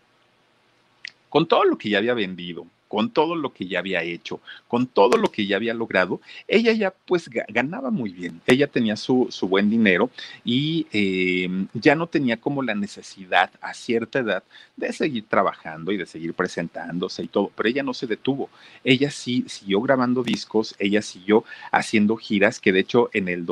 [1.28, 4.86] con todo lo que ya había vendido, con todo lo que ya había hecho, con
[4.86, 9.28] todo lo que ya había logrado, ella ya pues ganaba muy bien, ella tenía su,
[9.30, 10.10] su buen dinero
[10.44, 14.44] y eh, ya no tenía como la necesidad a cierta edad
[14.76, 18.50] de seguir trabajando y de seguir presentándose y todo, pero ella no se detuvo,
[18.84, 23.44] ella sí siguió grabando discos, ella siguió haciendo giras que de hecho en el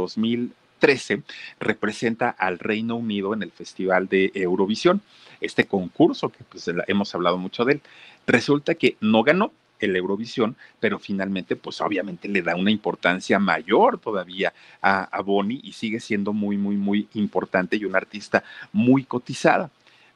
[0.83, 1.23] 2013
[1.61, 5.01] representa al Reino Unido en el Festival de Eurovisión,
[5.41, 7.81] este concurso que pues, hemos hablado mucho de él.
[8.27, 13.99] Resulta que no ganó el Eurovisión, pero finalmente, pues obviamente le da una importancia mayor
[13.99, 19.05] todavía a, a Bonnie y sigue siendo muy, muy, muy importante y una artista muy
[19.05, 19.71] cotizada.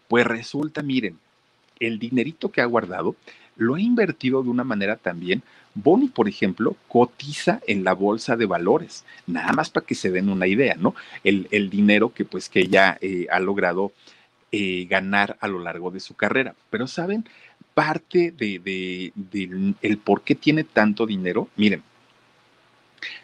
[0.08, 1.18] Pues resulta, miren,
[1.80, 3.16] el dinerito que ha guardado
[3.56, 5.42] lo ha invertido de una manera también.
[5.76, 10.30] Bonnie, por ejemplo, cotiza en la bolsa de valores, nada más para que se den
[10.30, 10.94] una idea, ¿no?
[11.22, 13.92] El, dinero que pues que ella eh, ha logrado
[14.52, 16.54] eh, ganar a lo largo de su carrera.
[16.70, 17.26] Pero saben,
[17.74, 19.12] parte de,
[20.02, 21.82] por qué tiene tanto dinero, miren,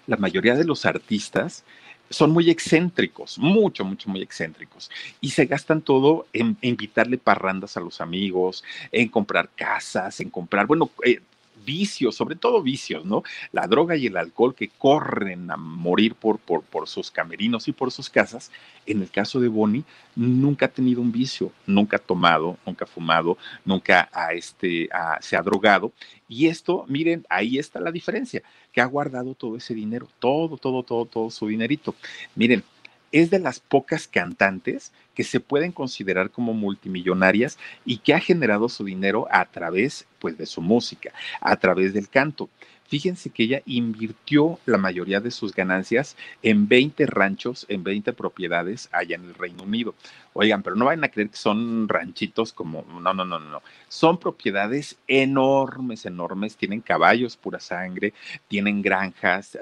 [0.06, 1.64] la mayoría de los artistas
[2.10, 4.90] son muy excéntricos, mucho, mucho, muy excéntricos.
[5.22, 10.28] Y se gastan todo en, en invitarle parrandas a los amigos, en comprar casas, en
[10.28, 11.20] comprar, bueno, eh,
[11.64, 13.22] vicios, sobre todo vicios, ¿no?
[13.52, 17.72] La droga y el alcohol que corren a morir por, por, por sus camerinos y
[17.72, 18.50] por sus casas.
[18.86, 19.84] En el caso de Bonnie,
[20.16, 24.88] nunca ha tenido un vicio, nunca ha tomado, nunca ha fumado, nunca ha este,
[25.20, 25.92] se ha drogado.
[26.28, 30.82] Y esto, miren, ahí está la diferencia, que ha guardado todo ese dinero, todo, todo,
[30.82, 31.94] todo, todo su dinerito.
[32.34, 32.64] Miren,
[33.12, 38.68] es de las pocas cantantes que se pueden considerar como multimillonarias y que ha generado
[38.68, 42.48] su dinero a través pues de su música, a través del canto.
[42.92, 48.90] Fíjense que ella invirtió la mayoría de sus ganancias en 20 ranchos, en 20 propiedades
[48.92, 49.94] allá en el Reino Unido.
[50.34, 53.62] Oigan, pero no vayan a creer que son ranchitos como, no, no, no, no.
[53.88, 56.54] Son propiedades enormes, enormes.
[56.54, 58.12] Tienen caballos, pura sangre,
[58.46, 59.56] tienen granjas.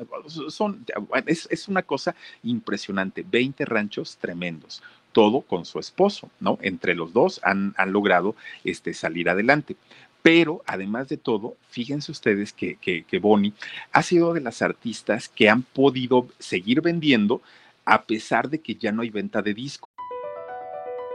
[0.48, 0.84] Son,
[1.24, 3.24] es, una cosa impresionante.
[3.24, 6.56] 20 ranchos tremendos todo con su esposo, ¿no?
[6.62, 9.76] Entre los dos han, han logrado este, salir adelante.
[10.22, 13.54] Pero además de todo, fíjense ustedes que, que, Bonnie
[13.92, 17.40] ha sido de las artistas que han podido seguir vendiendo
[17.87, 19.88] a pesar de que ya no hay venta de disco.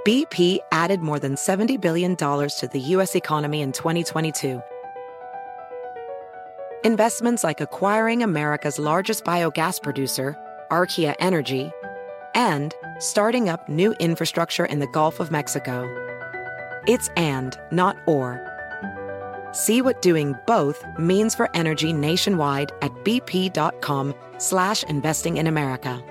[0.05, 3.15] BP added more than $70 billion to the U.S.
[3.15, 4.61] economy in 2022.
[6.83, 10.37] Investments like acquiring America's largest biogas producer,
[10.69, 11.71] Archaea Energy,
[12.35, 15.83] and starting up new infrastructure in the Gulf of Mexico.
[16.85, 18.54] It's and, not or.
[19.55, 26.03] See what doing both means for energy nationwide at bp.com slash investing in America.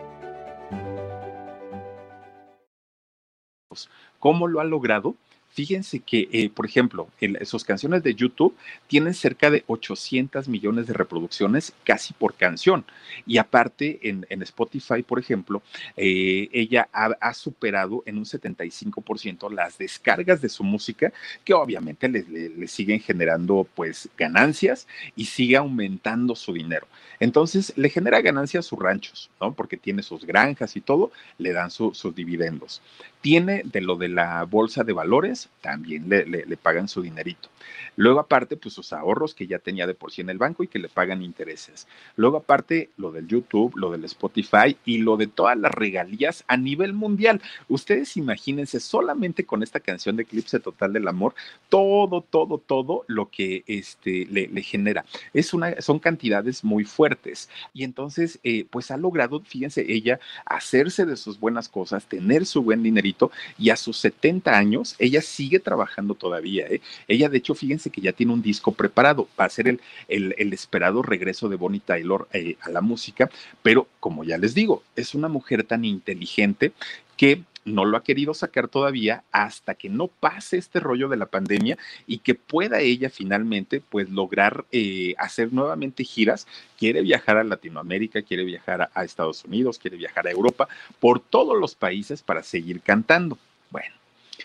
[4.18, 5.14] ¿Cómo lo ha logrado?
[5.54, 8.56] Fíjense que, eh, por ejemplo, en sus canciones de YouTube
[8.88, 12.84] tienen cerca de 800 millones de reproducciones casi por canción.
[13.24, 15.62] Y aparte, en, Spotify, por ejemplo,
[15.96, 21.12] eh, ella ha, superado en un 75% las descargas de su música,
[21.44, 26.88] que obviamente le, le, siguen generando pues ganancias y sigue aumentando su dinero.
[27.20, 29.54] Entonces, le genera ganancias sus ranchos, ¿no?
[29.54, 32.82] Porque tiene sus granjas y todo, le dan su, sus dividendos.
[33.24, 37.48] Tiene de lo de la bolsa de valores, también le, pagan su dinerito.
[37.96, 40.68] Luego aparte, pues sus ahorros que ya tenía de por sí en el banco y
[40.68, 41.88] que le pagan intereses.
[42.16, 46.58] Luego aparte, lo del YouTube, lo del Spotify y lo de todas las regalías a
[46.58, 47.40] nivel mundial.
[47.66, 51.34] Ustedes imagínense solamente con esta canción de Eclipse Total del Amor,
[51.70, 55.06] todo, todo, todo lo que este, le, le genera.
[55.32, 57.48] Es una, son cantidades muy fuertes.
[57.72, 62.62] Y entonces, eh, pues ha logrado, fíjense, ella hacerse de sus buenas cosas, tener su
[62.62, 63.13] buen dinerito
[63.58, 66.67] y a sus 70 años, ella sigue trabajando todavía.
[66.67, 66.81] ¿eh?
[67.08, 70.52] Ella, de hecho, fíjense que ya tiene un disco preparado, va a ser el, el,
[70.52, 73.31] esperado regreso de Bonnie Taylor eh, a la música,
[73.62, 76.73] pero como ya les digo, es una mujer tan inteligente
[77.17, 81.27] que no lo ha querido sacar todavía hasta que no pase este rollo de la
[81.27, 86.46] pandemia y que pueda ella finalmente pues lograr eh, hacer nuevamente giras.
[86.79, 90.69] Quiere viajar a Latinoamérica, quiere viajar a Estados Unidos, quiere viajar a Europa,
[91.00, 93.38] por todos los países para seguir cantando.
[93.71, 93.94] Bueno,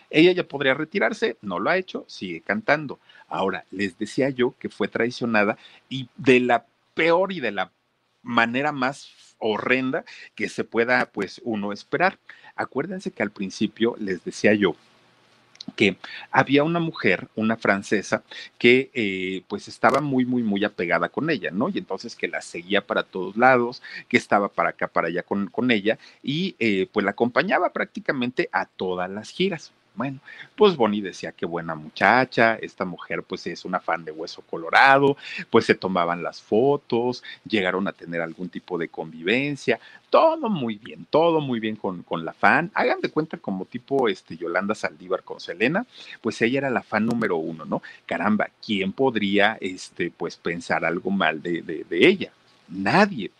[0.09, 2.99] ella ya podría retirarse, no lo ha hecho, sigue cantando.
[3.27, 5.57] Ahora, les decía yo que fue traicionada
[5.89, 7.71] y de la peor y de la
[8.21, 10.03] manera más horrenda
[10.35, 12.19] que se pueda pues uno esperar.
[12.59, 14.75] Acuérdense que al principio les decía yo
[15.77, 15.95] que
[16.31, 18.23] había una mujer, una francesa,
[18.57, 21.69] que eh, pues estaba muy, muy, muy apegada con ella, ¿no?
[21.69, 25.47] Y entonces que la seguía para todos lados, que estaba para acá, para allá con,
[25.47, 29.71] con ella, y eh, pues la acompañaba prácticamente a todas las giras.
[29.95, 30.19] Bueno,
[30.55, 35.17] pues Bonnie decía qué buena muchacha, esta mujer pues es una fan de Hueso Colorado,
[35.49, 39.79] pues se tomaban las fotos, llegaron a tener algún tipo de convivencia,
[40.09, 42.71] todo muy bien, todo muy bien con, con la fan.
[42.73, 45.85] Hagan de cuenta como tipo este, Yolanda Saldívar con Selena,
[46.21, 47.81] pues ella era la fan número uno, ¿no?
[48.05, 52.31] Caramba, ¿quién podría este, pues pensar algo mal de, de, de ella?
[52.67, 53.31] Nadie.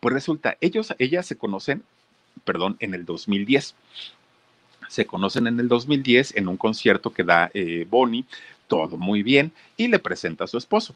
[0.00, 1.82] Pues resulta, ellos, ellas se conocen,
[2.44, 3.74] perdón, en el 2010
[4.88, 8.24] se conocen en el 2010 en un concierto que da eh, Bonnie,
[8.68, 10.94] todo muy bien, y le presenta a su esposo.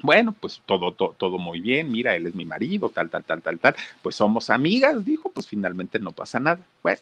[0.00, 3.42] Bueno, pues todo, todo, todo, muy bien, mira, él es mi marido, tal, tal, tal,
[3.42, 6.60] tal, tal, pues somos amigas, dijo, pues finalmente no pasa nada.
[6.84, 7.00] Bueno,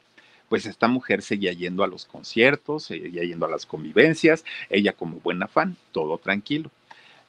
[0.49, 5.21] pues esta mujer seguía yendo a los conciertos, seguía yendo a las convivencias, ella como
[5.21, 6.71] buena fan, todo tranquilo.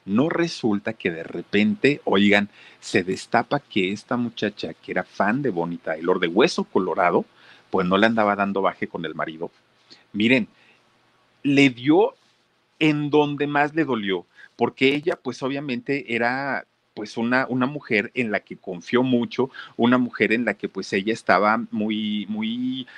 [0.06, 2.48] No resulta que de repente, oigan,
[2.80, 7.26] se destapa que esta muchacha que era fan de Bonnie Taylor, de Hueso Colorado,
[7.70, 9.50] pues no le andaba dando baje con el marido.
[10.12, 10.48] Miren,
[11.42, 12.14] le dio
[12.78, 18.32] en donde más le dolió, porque ella pues obviamente era pues una, una mujer en
[18.32, 22.88] la que confió mucho, una mujer en la que pues ella estaba muy, muy,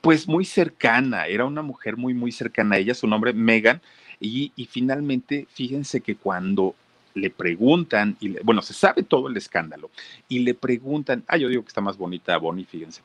[0.00, 3.80] pues muy cercana, era una mujer muy, muy cercana a ella, su nombre Megan,
[4.20, 6.76] y, y finalmente fíjense que cuando
[7.14, 9.90] le preguntan, y bueno, se sabe todo el escándalo,
[10.28, 13.02] y le preguntan, ah, yo digo que está más bonita Bonnie, fíjense,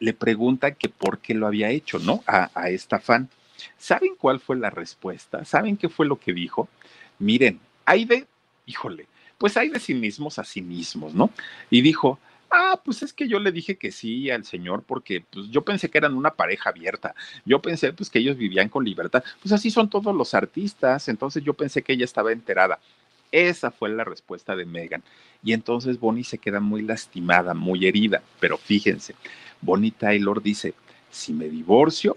[0.00, 2.22] le preguntan que por qué lo había hecho, ¿no?
[2.26, 3.28] A, esta fan.
[3.76, 5.44] ¿Saben cuál fue la respuesta?
[5.44, 6.68] ¿Saben qué fue lo que dijo?
[7.18, 8.26] Miren, hay de,
[8.66, 9.06] híjole,
[9.38, 11.30] pues hay de cinismos a cinismos, ¿no?
[11.70, 12.18] Y dijo,
[12.50, 15.90] Ah, pues es que yo le dije que sí al señor porque pues, yo pensé
[15.90, 17.14] que eran una pareja abierta.
[17.44, 19.22] Yo pensé pues que ellos vivían con libertad.
[19.42, 21.08] Pues así son todos los artistas.
[21.08, 22.80] Entonces yo pensé que ella estaba enterada.
[23.32, 25.02] Esa fue la respuesta de Megan.
[25.42, 28.22] Y entonces Bonnie se queda muy lastimada, muy herida.
[28.40, 29.14] Pero fíjense,
[29.60, 30.74] Bonnie Taylor dice,
[31.10, 32.16] si me divorcio,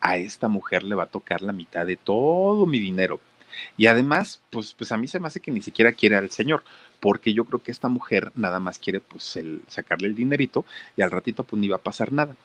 [0.00, 3.20] a esta mujer le va a tocar la mitad de todo mi dinero.
[3.76, 6.62] Y además, pues, pues a mí se me hace que ni siquiera quiere al señor,
[7.00, 10.64] porque yo creo que esta mujer nada más quiere pues el, sacarle el dinerito
[10.96, 12.36] y al ratito pues ni va a pasar nada.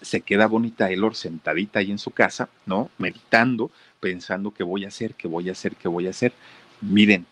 [0.00, 2.90] Se queda Bonnie Taylor sentadita ahí en su casa, ¿no?
[2.98, 6.32] Meditando, pensando qué voy a hacer, qué voy a hacer, qué voy a hacer.
[6.80, 7.26] Miren,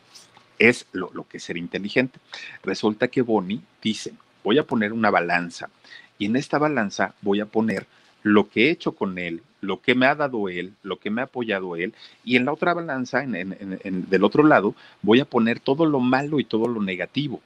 [0.59, 2.19] es lo, que es ser inteligente.
[2.63, 4.13] Resulta que Bonnie dice,
[4.45, 5.71] voy a poner una balanza
[6.19, 7.87] y en esta balanza voy a poner
[8.23, 11.21] lo que he hecho con él, lo que me ha dado él, lo que me
[11.21, 11.95] ha apoyado él,
[12.25, 16.41] y en la otra balanza, en, del otro lado, voy a poner todo lo malo
[16.41, 17.41] y todo lo negativo.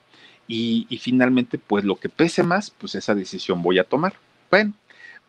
[0.49, 4.15] Y, y, finalmente, pues lo que pese más, pues esa decisión voy a tomar.
[4.51, 4.73] Bueno,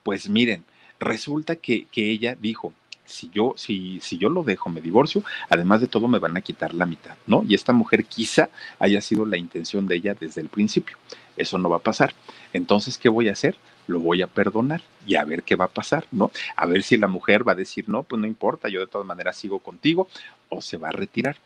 [0.04, 0.64] pues miren,
[1.00, 2.74] resulta que, que ella dijo,
[3.06, 6.42] si yo, si, si yo lo dejo, me divorcio, además de todo me van a
[6.42, 7.44] quitar la mitad, ¿no?
[7.48, 8.50] Y esta mujer quizá
[8.80, 10.98] haya sido la intención de ella desde el principio.
[11.38, 12.14] Eso no va a pasar.
[12.54, 13.56] Entonces, ¿qué voy a hacer?
[13.88, 16.32] Lo voy a perdonar y a ver qué va a pasar, ¿no?
[16.56, 19.08] A ver si la mujer va a decir, no, pues no importa, yo de todas
[19.08, 20.08] maneras sigo contigo,
[20.50, 21.38] o se va a retirar.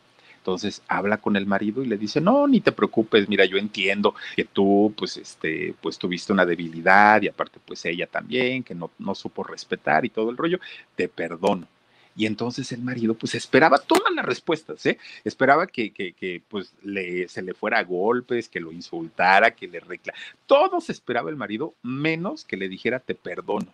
[0.45, 4.13] Entonces habla con el marido y le dice, no, ni te preocupes, mira, yo entiendo
[4.35, 8.91] que tú, pues, este, pues tuviste una debilidad y aparte, pues ella también, que no,
[8.99, 10.59] no supo respetar y todo el rollo,
[10.95, 11.67] te perdono.
[12.15, 14.99] Y entonces el marido, pues esperaba todas las respuestas, ¿eh?
[15.23, 19.79] Esperaba que, que, pues le, se le fuera a golpes, que lo insultara, que le
[19.79, 20.23] reclamara.
[20.45, 23.73] Todos esperaba el marido, menos que le dijera, te perdono.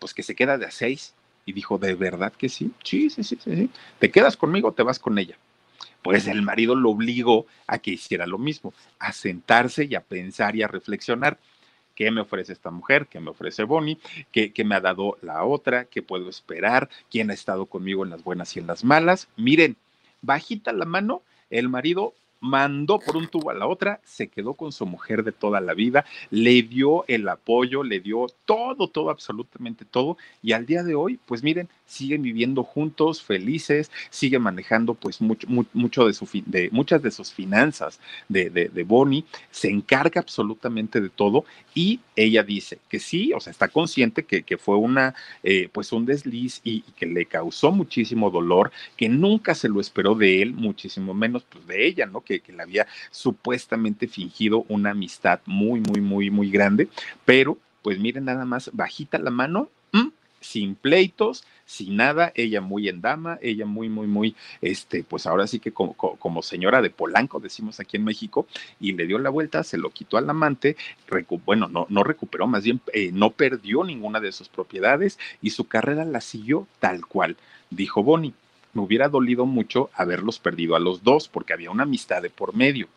[0.00, 1.14] Pues que se queda de a seis.
[1.46, 2.72] Y dijo, ¿de verdad que sí?
[2.82, 3.56] Sí, sí, sí, sí.
[3.56, 3.70] sí.
[4.00, 5.36] ¿Te quedas conmigo te vas con ella?
[6.02, 10.56] Pues el marido lo obligó a que hiciera lo mismo, a sentarse y a pensar
[10.56, 11.38] y a reflexionar.
[11.94, 13.06] ¿Qué me ofrece esta mujer?
[13.06, 13.98] ¿Qué me ofrece Bonnie?
[14.32, 15.84] ¿Qué, ¿Qué, me ha dado la otra?
[15.84, 16.88] ¿Qué puedo esperar?
[17.10, 19.28] ¿Quién ha estado conmigo en las buenas y en las malas?
[19.36, 19.76] Miren,
[20.22, 24.72] bajita la mano, el marido mandó por un tubo a la otra, se quedó con
[24.72, 29.84] su mujer de toda la vida, le dio el apoyo, le dio todo, todo, absolutamente
[29.84, 35.20] todo, y al día de hoy, pues miren, siguen viviendo juntos, felices, sigue manejando pues
[35.20, 41.00] mucho, mucho de, su, de muchas de sus finanzas de, de, Bonnie, se encarga absolutamente
[41.00, 45.14] de todo y ella dice que sí, o sea, está consciente que, que fue una,
[45.42, 50.14] eh, pues un desliz y, que le causó muchísimo dolor, que nunca se lo esperó
[50.14, 52.22] de él, muchísimo menos pues de ella, ¿no?
[52.22, 56.88] Que, que le había supuestamente fingido una amistad muy, muy, muy, muy grande,
[57.24, 59.68] pero pues miren nada más, bajita la mano,
[60.42, 65.46] sin pleitos, sin nada, ella muy en dama, ella muy, muy, muy, este, pues ahora
[65.46, 68.46] sí que como, como, señora de Polanco, decimos aquí en México,
[68.78, 70.76] y le dio la vuelta, se lo quitó al amante,
[71.46, 75.66] bueno, no, no recuperó, más bien eh, no perdió ninguna de sus propiedades y su
[75.66, 77.36] carrera la siguió tal cual,
[77.70, 78.34] dijo Bonnie.
[78.74, 82.54] Me hubiera dolido mucho haberlos perdido a los dos porque había una amistad de por
[82.54, 82.88] medio.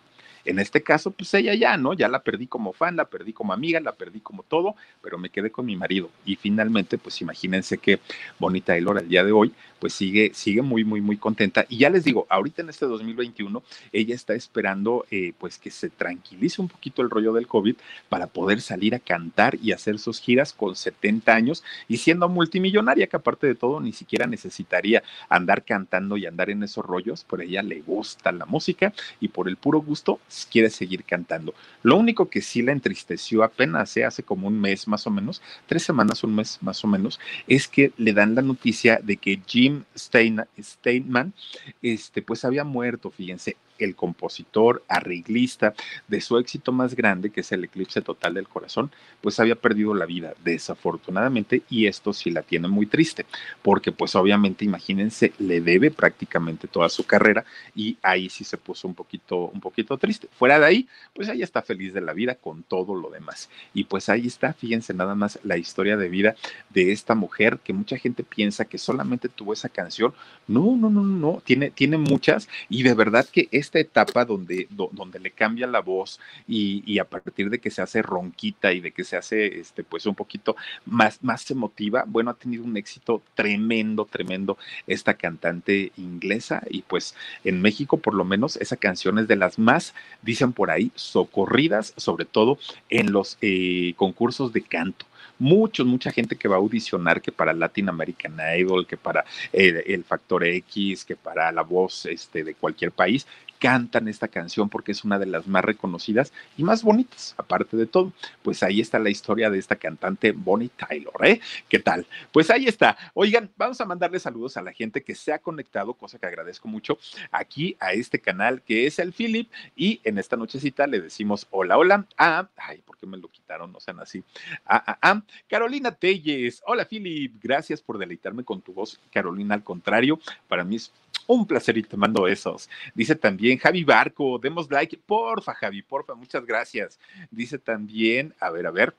[0.46, 1.94] En este caso, pues ella ya, ¿no?
[1.94, 5.30] Ya la perdí como fan, la perdí como amiga, la perdí como todo, pero me
[5.30, 6.10] quedé con mi marido.
[6.26, 8.00] Y finalmente, pues imagínense que
[8.40, 11.66] Bonita Taylor al día de hoy, pues sigue, sigue muy, muy, muy contenta.
[11.70, 15.90] Y ya les digo, ahorita en este 2021, ella está esperando, eh, pues que se
[15.90, 17.76] tranquilice un poquito el rollo del COVID
[18.10, 23.08] para poder salir a cantar y hacer sus giras con 70 años y siendo multimillonaria,
[23.08, 27.42] que aparte de todo, ni siquiera necesitaría andar cantando y andar en esos rollos, por
[27.42, 30.20] ella le gusta la música y por el puro gusto
[30.52, 31.54] quiere seguir cantando.
[31.84, 35.84] Lo único que sí la entristeció apenas, hace como un mes más o menos, tres
[35.84, 39.84] semanas, un mes más o menos, es que le dan la noticia de que Jim
[39.96, 41.34] Steinman,
[41.82, 45.74] este, pues había muerto, fíjense, el compositor, arreglista
[46.08, 49.94] de su éxito más grande, que es el eclipse total del corazón, pues había perdido
[49.94, 53.26] la vida, desafortunadamente, y esto sí la tiene muy triste,
[53.62, 57.46] porque pues obviamente, imagínense, le debe prácticamente toda su carrera
[57.76, 60.28] y ahí sí se puso un poquito, un poquito triste.
[60.38, 63.50] Fuera de ahí, pues ella está feliz de la vida con todo lo demás.
[63.74, 66.36] Y pues ahí está, fíjense nada más la historia de vida
[66.70, 70.14] de esta mujer que mucha gente piensa que solamente tuvo esa canción.
[70.48, 74.68] No, no, no, no, tiene, tiene muchas y de verdad que es esta etapa donde,
[74.70, 78.92] donde le cambia la voz y, a partir de que se hace ronquita y de
[78.92, 80.56] que se hace este, pues un poquito
[80.86, 84.58] más, más emotiva, bueno, ha tenido un éxito tremendo, tremendo
[84.88, 89.60] esta cantante inglesa y pues en México por lo menos esa canción es de las
[89.60, 92.58] más, dicen por ahí, socorridas, sobre todo
[92.90, 95.06] en los eh, concursos de canto.
[95.38, 99.84] Muchos, mucha gente que va a audicionar, que para Latin American Idol, que para el,
[99.86, 103.28] el Factor X, que para la voz este, de cualquier país,
[103.66, 107.88] cantan esta canción porque es una de las más reconocidas y más bonitas, aparte de
[107.88, 108.14] todo.
[108.44, 111.42] Pues ahí está la historia de esta cantante Bonnie Tyler, ¿eh?
[111.68, 112.06] ¿Qué tal?
[112.32, 112.96] Pues ahí está.
[113.16, 116.68] Oigan, vamos a mandarle saludos a la gente que se ha conectado, cosa que agradezco
[116.68, 117.00] mucho,
[117.32, 121.80] aquí a este canal que es el Philip y en esta nochecita le decimos hola,
[121.80, 123.72] hola a, ay, ¿por qué me lo quitaron?
[123.72, 124.24] No sean así.
[124.68, 126.62] A, a, a Carolina Telles.
[126.68, 127.34] Hola, Philip.
[127.42, 129.56] Gracias por deleitarme con tu voz, Carolina.
[129.56, 130.92] Al contrario, para mí es
[131.28, 132.70] un placer y te mando esos.
[132.94, 137.00] Dice también Javi Barco, demos like, porfa, Javi, porfa, muchas gracias.
[137.32, 138.94] Dice también, a ver, a ver.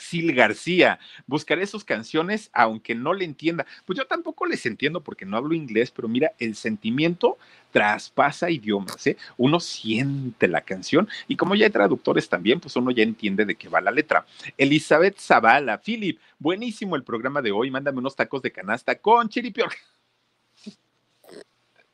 [0.00, 3.66] Sil García, buscaré sus canciones aunque no le entienda.
[3.84, 7.38] Pues yo tampoco les entiendo porque no hablo inglés, pero mira, el sentimiento
[7.72, 9.16] traspasa idiomas, ¿eh?
[9.36, 13.54] Uno siente la canción y como ya hay traductores también, pues uno ya entiende de
[13.54, 14.26] qué va la letra.
[14.56, 19.72] Elizabeth Zavala, Philip, buenísimo el programa de hoy, mándame unos tacos de canasta con chiripior.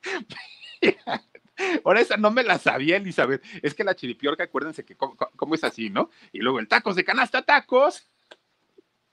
[1.85, 3.43] Ahora esa no me la sabía, Elizabeth.
[3.63, 6.11] Es que la chiripiorca, acuérdense que cómo es así, ¿no?
[6.33, 8.09] Y luego el tacos de canasta, tacos.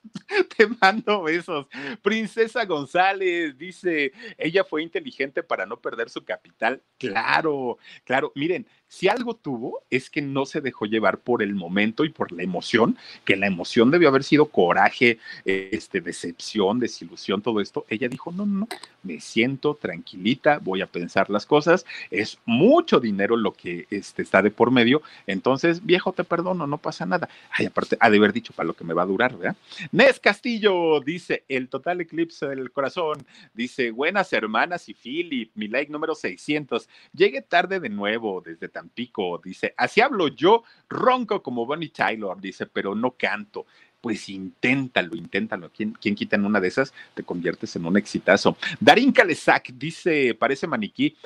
[0.57, 1.67] Te mando besos.
[2.01, 6.81] Princesa González dice, ella fue inteligente para no perder su capital.
[6.97, 8.31] Claro, claro.
[8.35, 12.31] Miren, si algo tuvo es que no se dejó llevar por el momento y por
[12.31, 17.85] la emoción, que la emoción debió haber sido coraje, este, decepción, desilusión, todo esto.
[17.87, 18.67] Ella dijo, no, no,
[19.03, 24.41] me siento tranquilita, voy a pensar las cosas, es mucho dinero lo que este, está
[24.41, 27.29] de por medio, entonces, viejo, te perdono, no pasa nada.
[27.51, 29.55] Ay, aparte, ha de haber dicho para lo que me va a durar, ¿verdad?
[29.91, 33.23] Nes Castillo dice, el total eclipse del corazón,
[33.53, 39.41] dice, buenas hermanas y Philip, mi like número 600, llegué tarde de nuevo desde Tampico,
[39.43, 43.65] dice, así hablo yo, ronco como Bonnie Taylor, dice, pero no canto.
[43.99, 45.69] Pues inténtalo, inténtalo.
[45.75, 46.93] ¿Quién, quién quita en una de esas?
[47.13, 48.55] Te conviertes en un exitazo.
[48.79, 51.17] Darín Calesac dice, parece maniquí.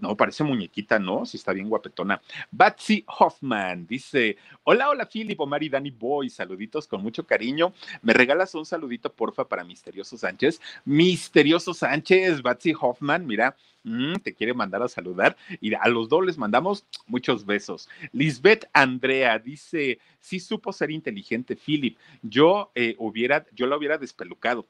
[0.00, 1.26] No, parece muñequita, ¿no?
[1.26, 2.22] Si está bien guapetona.
[2.50, 6.30] Batsy Hoffman dice: Hola, hola, Philip, Omar y Danny Boy.
[6.30, 7.74] Saluditos con mucho cariño.
[8.00, 10.62] ¿Me regalas un saludito, porfa, para Misterioso Sánchez?
[10.86, 13.54] Misterioso Sánchez, Batsy Hoffman, mira,
[13.86, 15.36] mm, te quiere mandar a saludar.
[15.60, 17.88] Y a los dos les mandamos muchos besos.
[18.12, 21.96] Lisbeth Andrea dice: Sí supo ser inteligente, Philip.
[22.22, 24.66] Yo eh, hubiera, yo la hubiera despelucado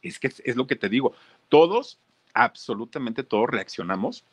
[0.00, 1.12] Es que es lo que te digo,
[1.48, 1.98] todos,
[2.32, 4.24] absolutamente todos reaccionamos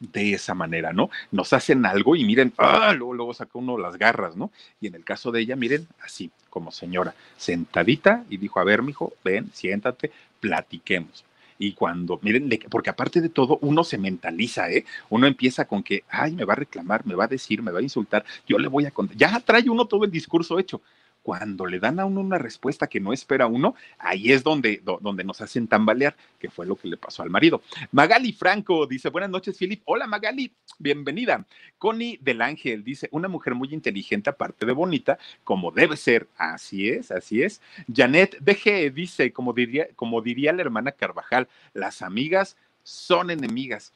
[0.00, 1.10] de esa manera, ¿no?
[1.30, 2.92] Nos hacen algo y miren, ¡ah!
[2.92, 4.50] luego, luego saca uno las garras, ¿no?
[4.80, 8.82] Y en el caso de ella, miren, así, como señora, sentadita y dijo, a ver,
[8.82, 10.10] mijo, ven, siéntate,
[10.40, 11.24] platiquemos.
[11.64, 14.84] Y cuando, miren, porque aparte de todo, uno se mentaliza, ¿eh?
[15.10, 17.78] Uno empieza con que, ay, me va a reclamar, me va a decir, me va
[17.78, 19.16] a insultar, yo le voy a contar.
[19.16, 20.80] Ya trae uno todo el discurso hecho
[21.22, 25.24] cuando le dan a uno una respuesta que no espera uno, ahí es donde, donde
[25.24, 27.62] nos hacen tambalear, que fue lo que le pasó al marido.
[27.92, 29.82] Magali Franco dice, buenas noches, Philip.
[29.84, 31.46] Hola, Magali, bienvenida.
[31.78, 36.28] Connie del Ángel dice, una mujer muy inteligente, aparte de bonita, como debe ser.
[36.36, 37.60] Así es, así es.
[37.92, 43.92] Janet DG dice, como diría, como diría la hermana Carvajal, las amigas son enemigas.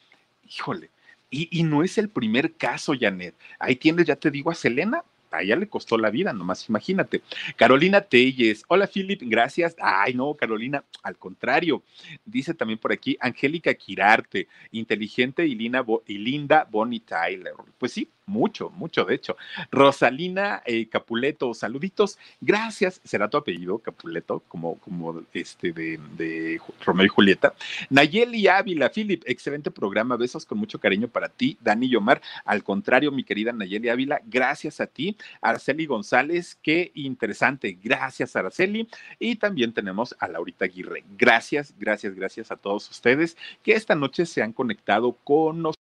[0.48, 0.90] Híjole.
[1.28, 3.34] Y, y no es el primer caso, Janet.
[3.58, 5.02] Ahí tienes, ya te digo, a Selena,
[5.36, 7.22] a ella le costó la vida, nomás imagínate.
[7.56, 9.76] Carolina Telles, hola Philip, gracias.
[9.80, 11.82] Ay, no, Carolina, al contrario.
[12.24, 17.54] Dice también por aquí, Angélica Quirarte, inteligente y, linda Bonnie Tyler.
[17.78, 19.36] Pues sí, mucho, mucho, de hecho.
[19.70, 23.00] Rosalina eh, Capuleto, saluditos, gracias.
[23.04, 27.54] ¿Será tu apellido, Capuleto, como, como este de, Romeo y Julieta?
[27.88, 32.20] Nayeli Ávila, Philip, excelente programa, besos con mucho cariño para ti, Dani y Omar.
[32.44, 35.16] Al contrario, mi querida Nayeli Ávila, gracias a ti.
[35.40, 38.88] Araceli González, qué interesante, gracias Araceli.
[39.20, 41.04] Y también tenemos a Laurita Aguirre.
[41.16, 45.76] Gracias, gracias, gracias a todos ustedes que esta noche se han conectado con nosotros.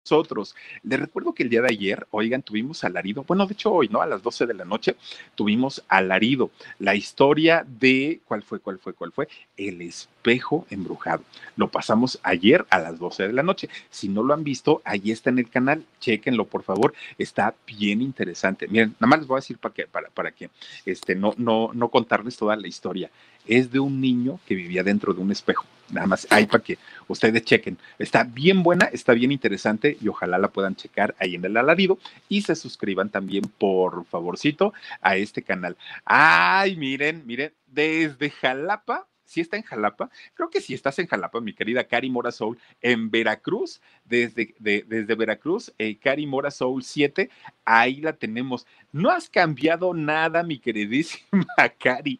[0.83, 4.01] Les recuerdo que el día de ayer, hoy tuvimos alarido, bueno, de hecho hoy, ¿no?
[4.01, 4.95] A las 12 de la noche
[5.35, 6.49] tuvimos alarido,
[6.79, 9.27] la historia de, ¿cuál fue, cuál fue, cuál fue?
[9.55, 11.23] El espejo embrujado.
[11.55, 13.69] Lo pasamos ayer a las 12 de la noche.
[13.91, 18.01] Si no lo han visto, ahí está en el canal, chéquenlo, por favor, está bien
[18.01, 18.67] interesante.
[18.67, 20.49] Miren, nada más les voy a decir para que, para, para que
[20.85, 23.11] este, no, no, no contarles toda la historia
[23.47, 25.65] es de un niño que vivía dentro de un espejo.
[25.89, 26.77] Nada más ahí para que
[27.07, 27.77] ustedes chequen.
[27.99, 31.99] Está bien buena, está bien interesante y ojalá la puedan checar ahí en el alarido
[32.29, 35.75] y se suscriban también, por favorcito, a este canal.
[36.05, 41.39] Ay, miren, miren, desde Jalapa si está en Jalapa, creo que si estás en Jalapa,
[41.39, 47.29] mi querida Cari Mora Soul, en Veracruz, desde, desde Veracruz, eh, Cari Mora Soul 7,
[47.63, 48.67] ahí la tenemos.
[48.91, 51.45] No has cambiado nada, mi queridísima
[51.79, 52.19] Cari.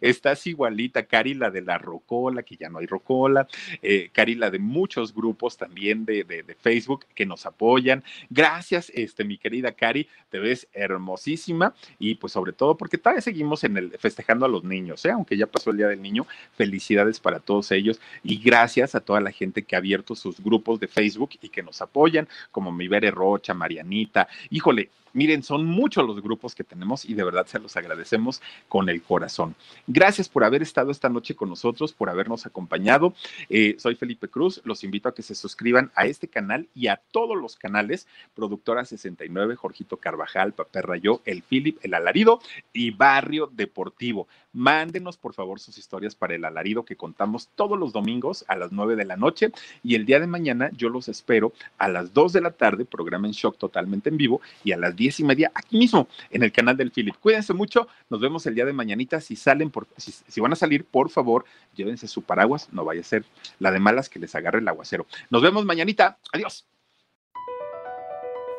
[0.00, 3.46] Estás igualita, Cari, la de la Rocola, que ya no hay Rocola,
[3.82, 8.04] eh, Cari, la de muchos grupos también de, de, Facebook que nos apoyan.
[8.28, 13.64] Gracias, este, mi querida Cari, te ves hermosísima y pues sobre todo porque todavía seguimos
[13.64, 15.10] en el festejando a los niños, ¿eh?
[15.10, 19.20] aunque ya pasó el Día del Niño, felicidades para todos ellos y gracias a toda
[19.20, 22.88] la gente que ha abierto sus grupos de Facebook y que nos apoyan, como mi
[22.88, 27.58] Bere Rocha, Marianita, híjole, Miren, son muchos los grupos que tenemos y de verdad se
[27.58, 29.54] los agradecemos con el corazón.
[29.86, 33.14] Gracias por haber estado esta noche con nosotros, por habernos acompañado.
[33.48, 37.00] Eh, soy Felipe Cruz, los invito a que se suscriban a este canal y a
[37.10, 42.40] todos los canales, Productora 69, Jorgito Carvajal, Papel Rayo, El Philip, El Alarido
[42.72, 44.28] y Barrio Deportivo.
[44.52, 48.72] Mándenos por favor sus historias para El Alarido que contamos todos los domingos a las
[48.72, 49.52] 9 de la noche
[49.84, 53.28] y el día de mañana yo los espero a las 2 de la tarde, programa
[53.28, 56.52] en shock totalmente en vivo y a las diez y media aquí mismo en el
[56.52, 57.16] canal del Philip.
[57.18, 59.18] Cuídense mucho, nos vemos el día de mañanita.
[59.20, 63.04] Si salen, por, si, van a salir, por favor, llévense su paraguas, no vaya a
[63.04, 63.24] ser
[63.58, 65.06] la de malas que les agarre el aguacero.
[65.30, 66.18] Nos vemos mañanita.
[66.32, 66.66] Adiós.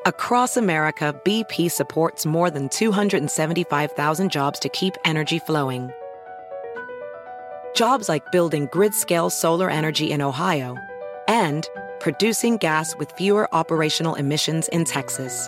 [0.07, 5.91] Across America, BP supports more than 275,000 jobs to keep energy flowing.
[7.75, 10.75] Jobs like building grid-scale solar energy in Ohio
[11.27, 11.69] and
[11.99, 15.47] producing gas with fewer operational emissions in Texas.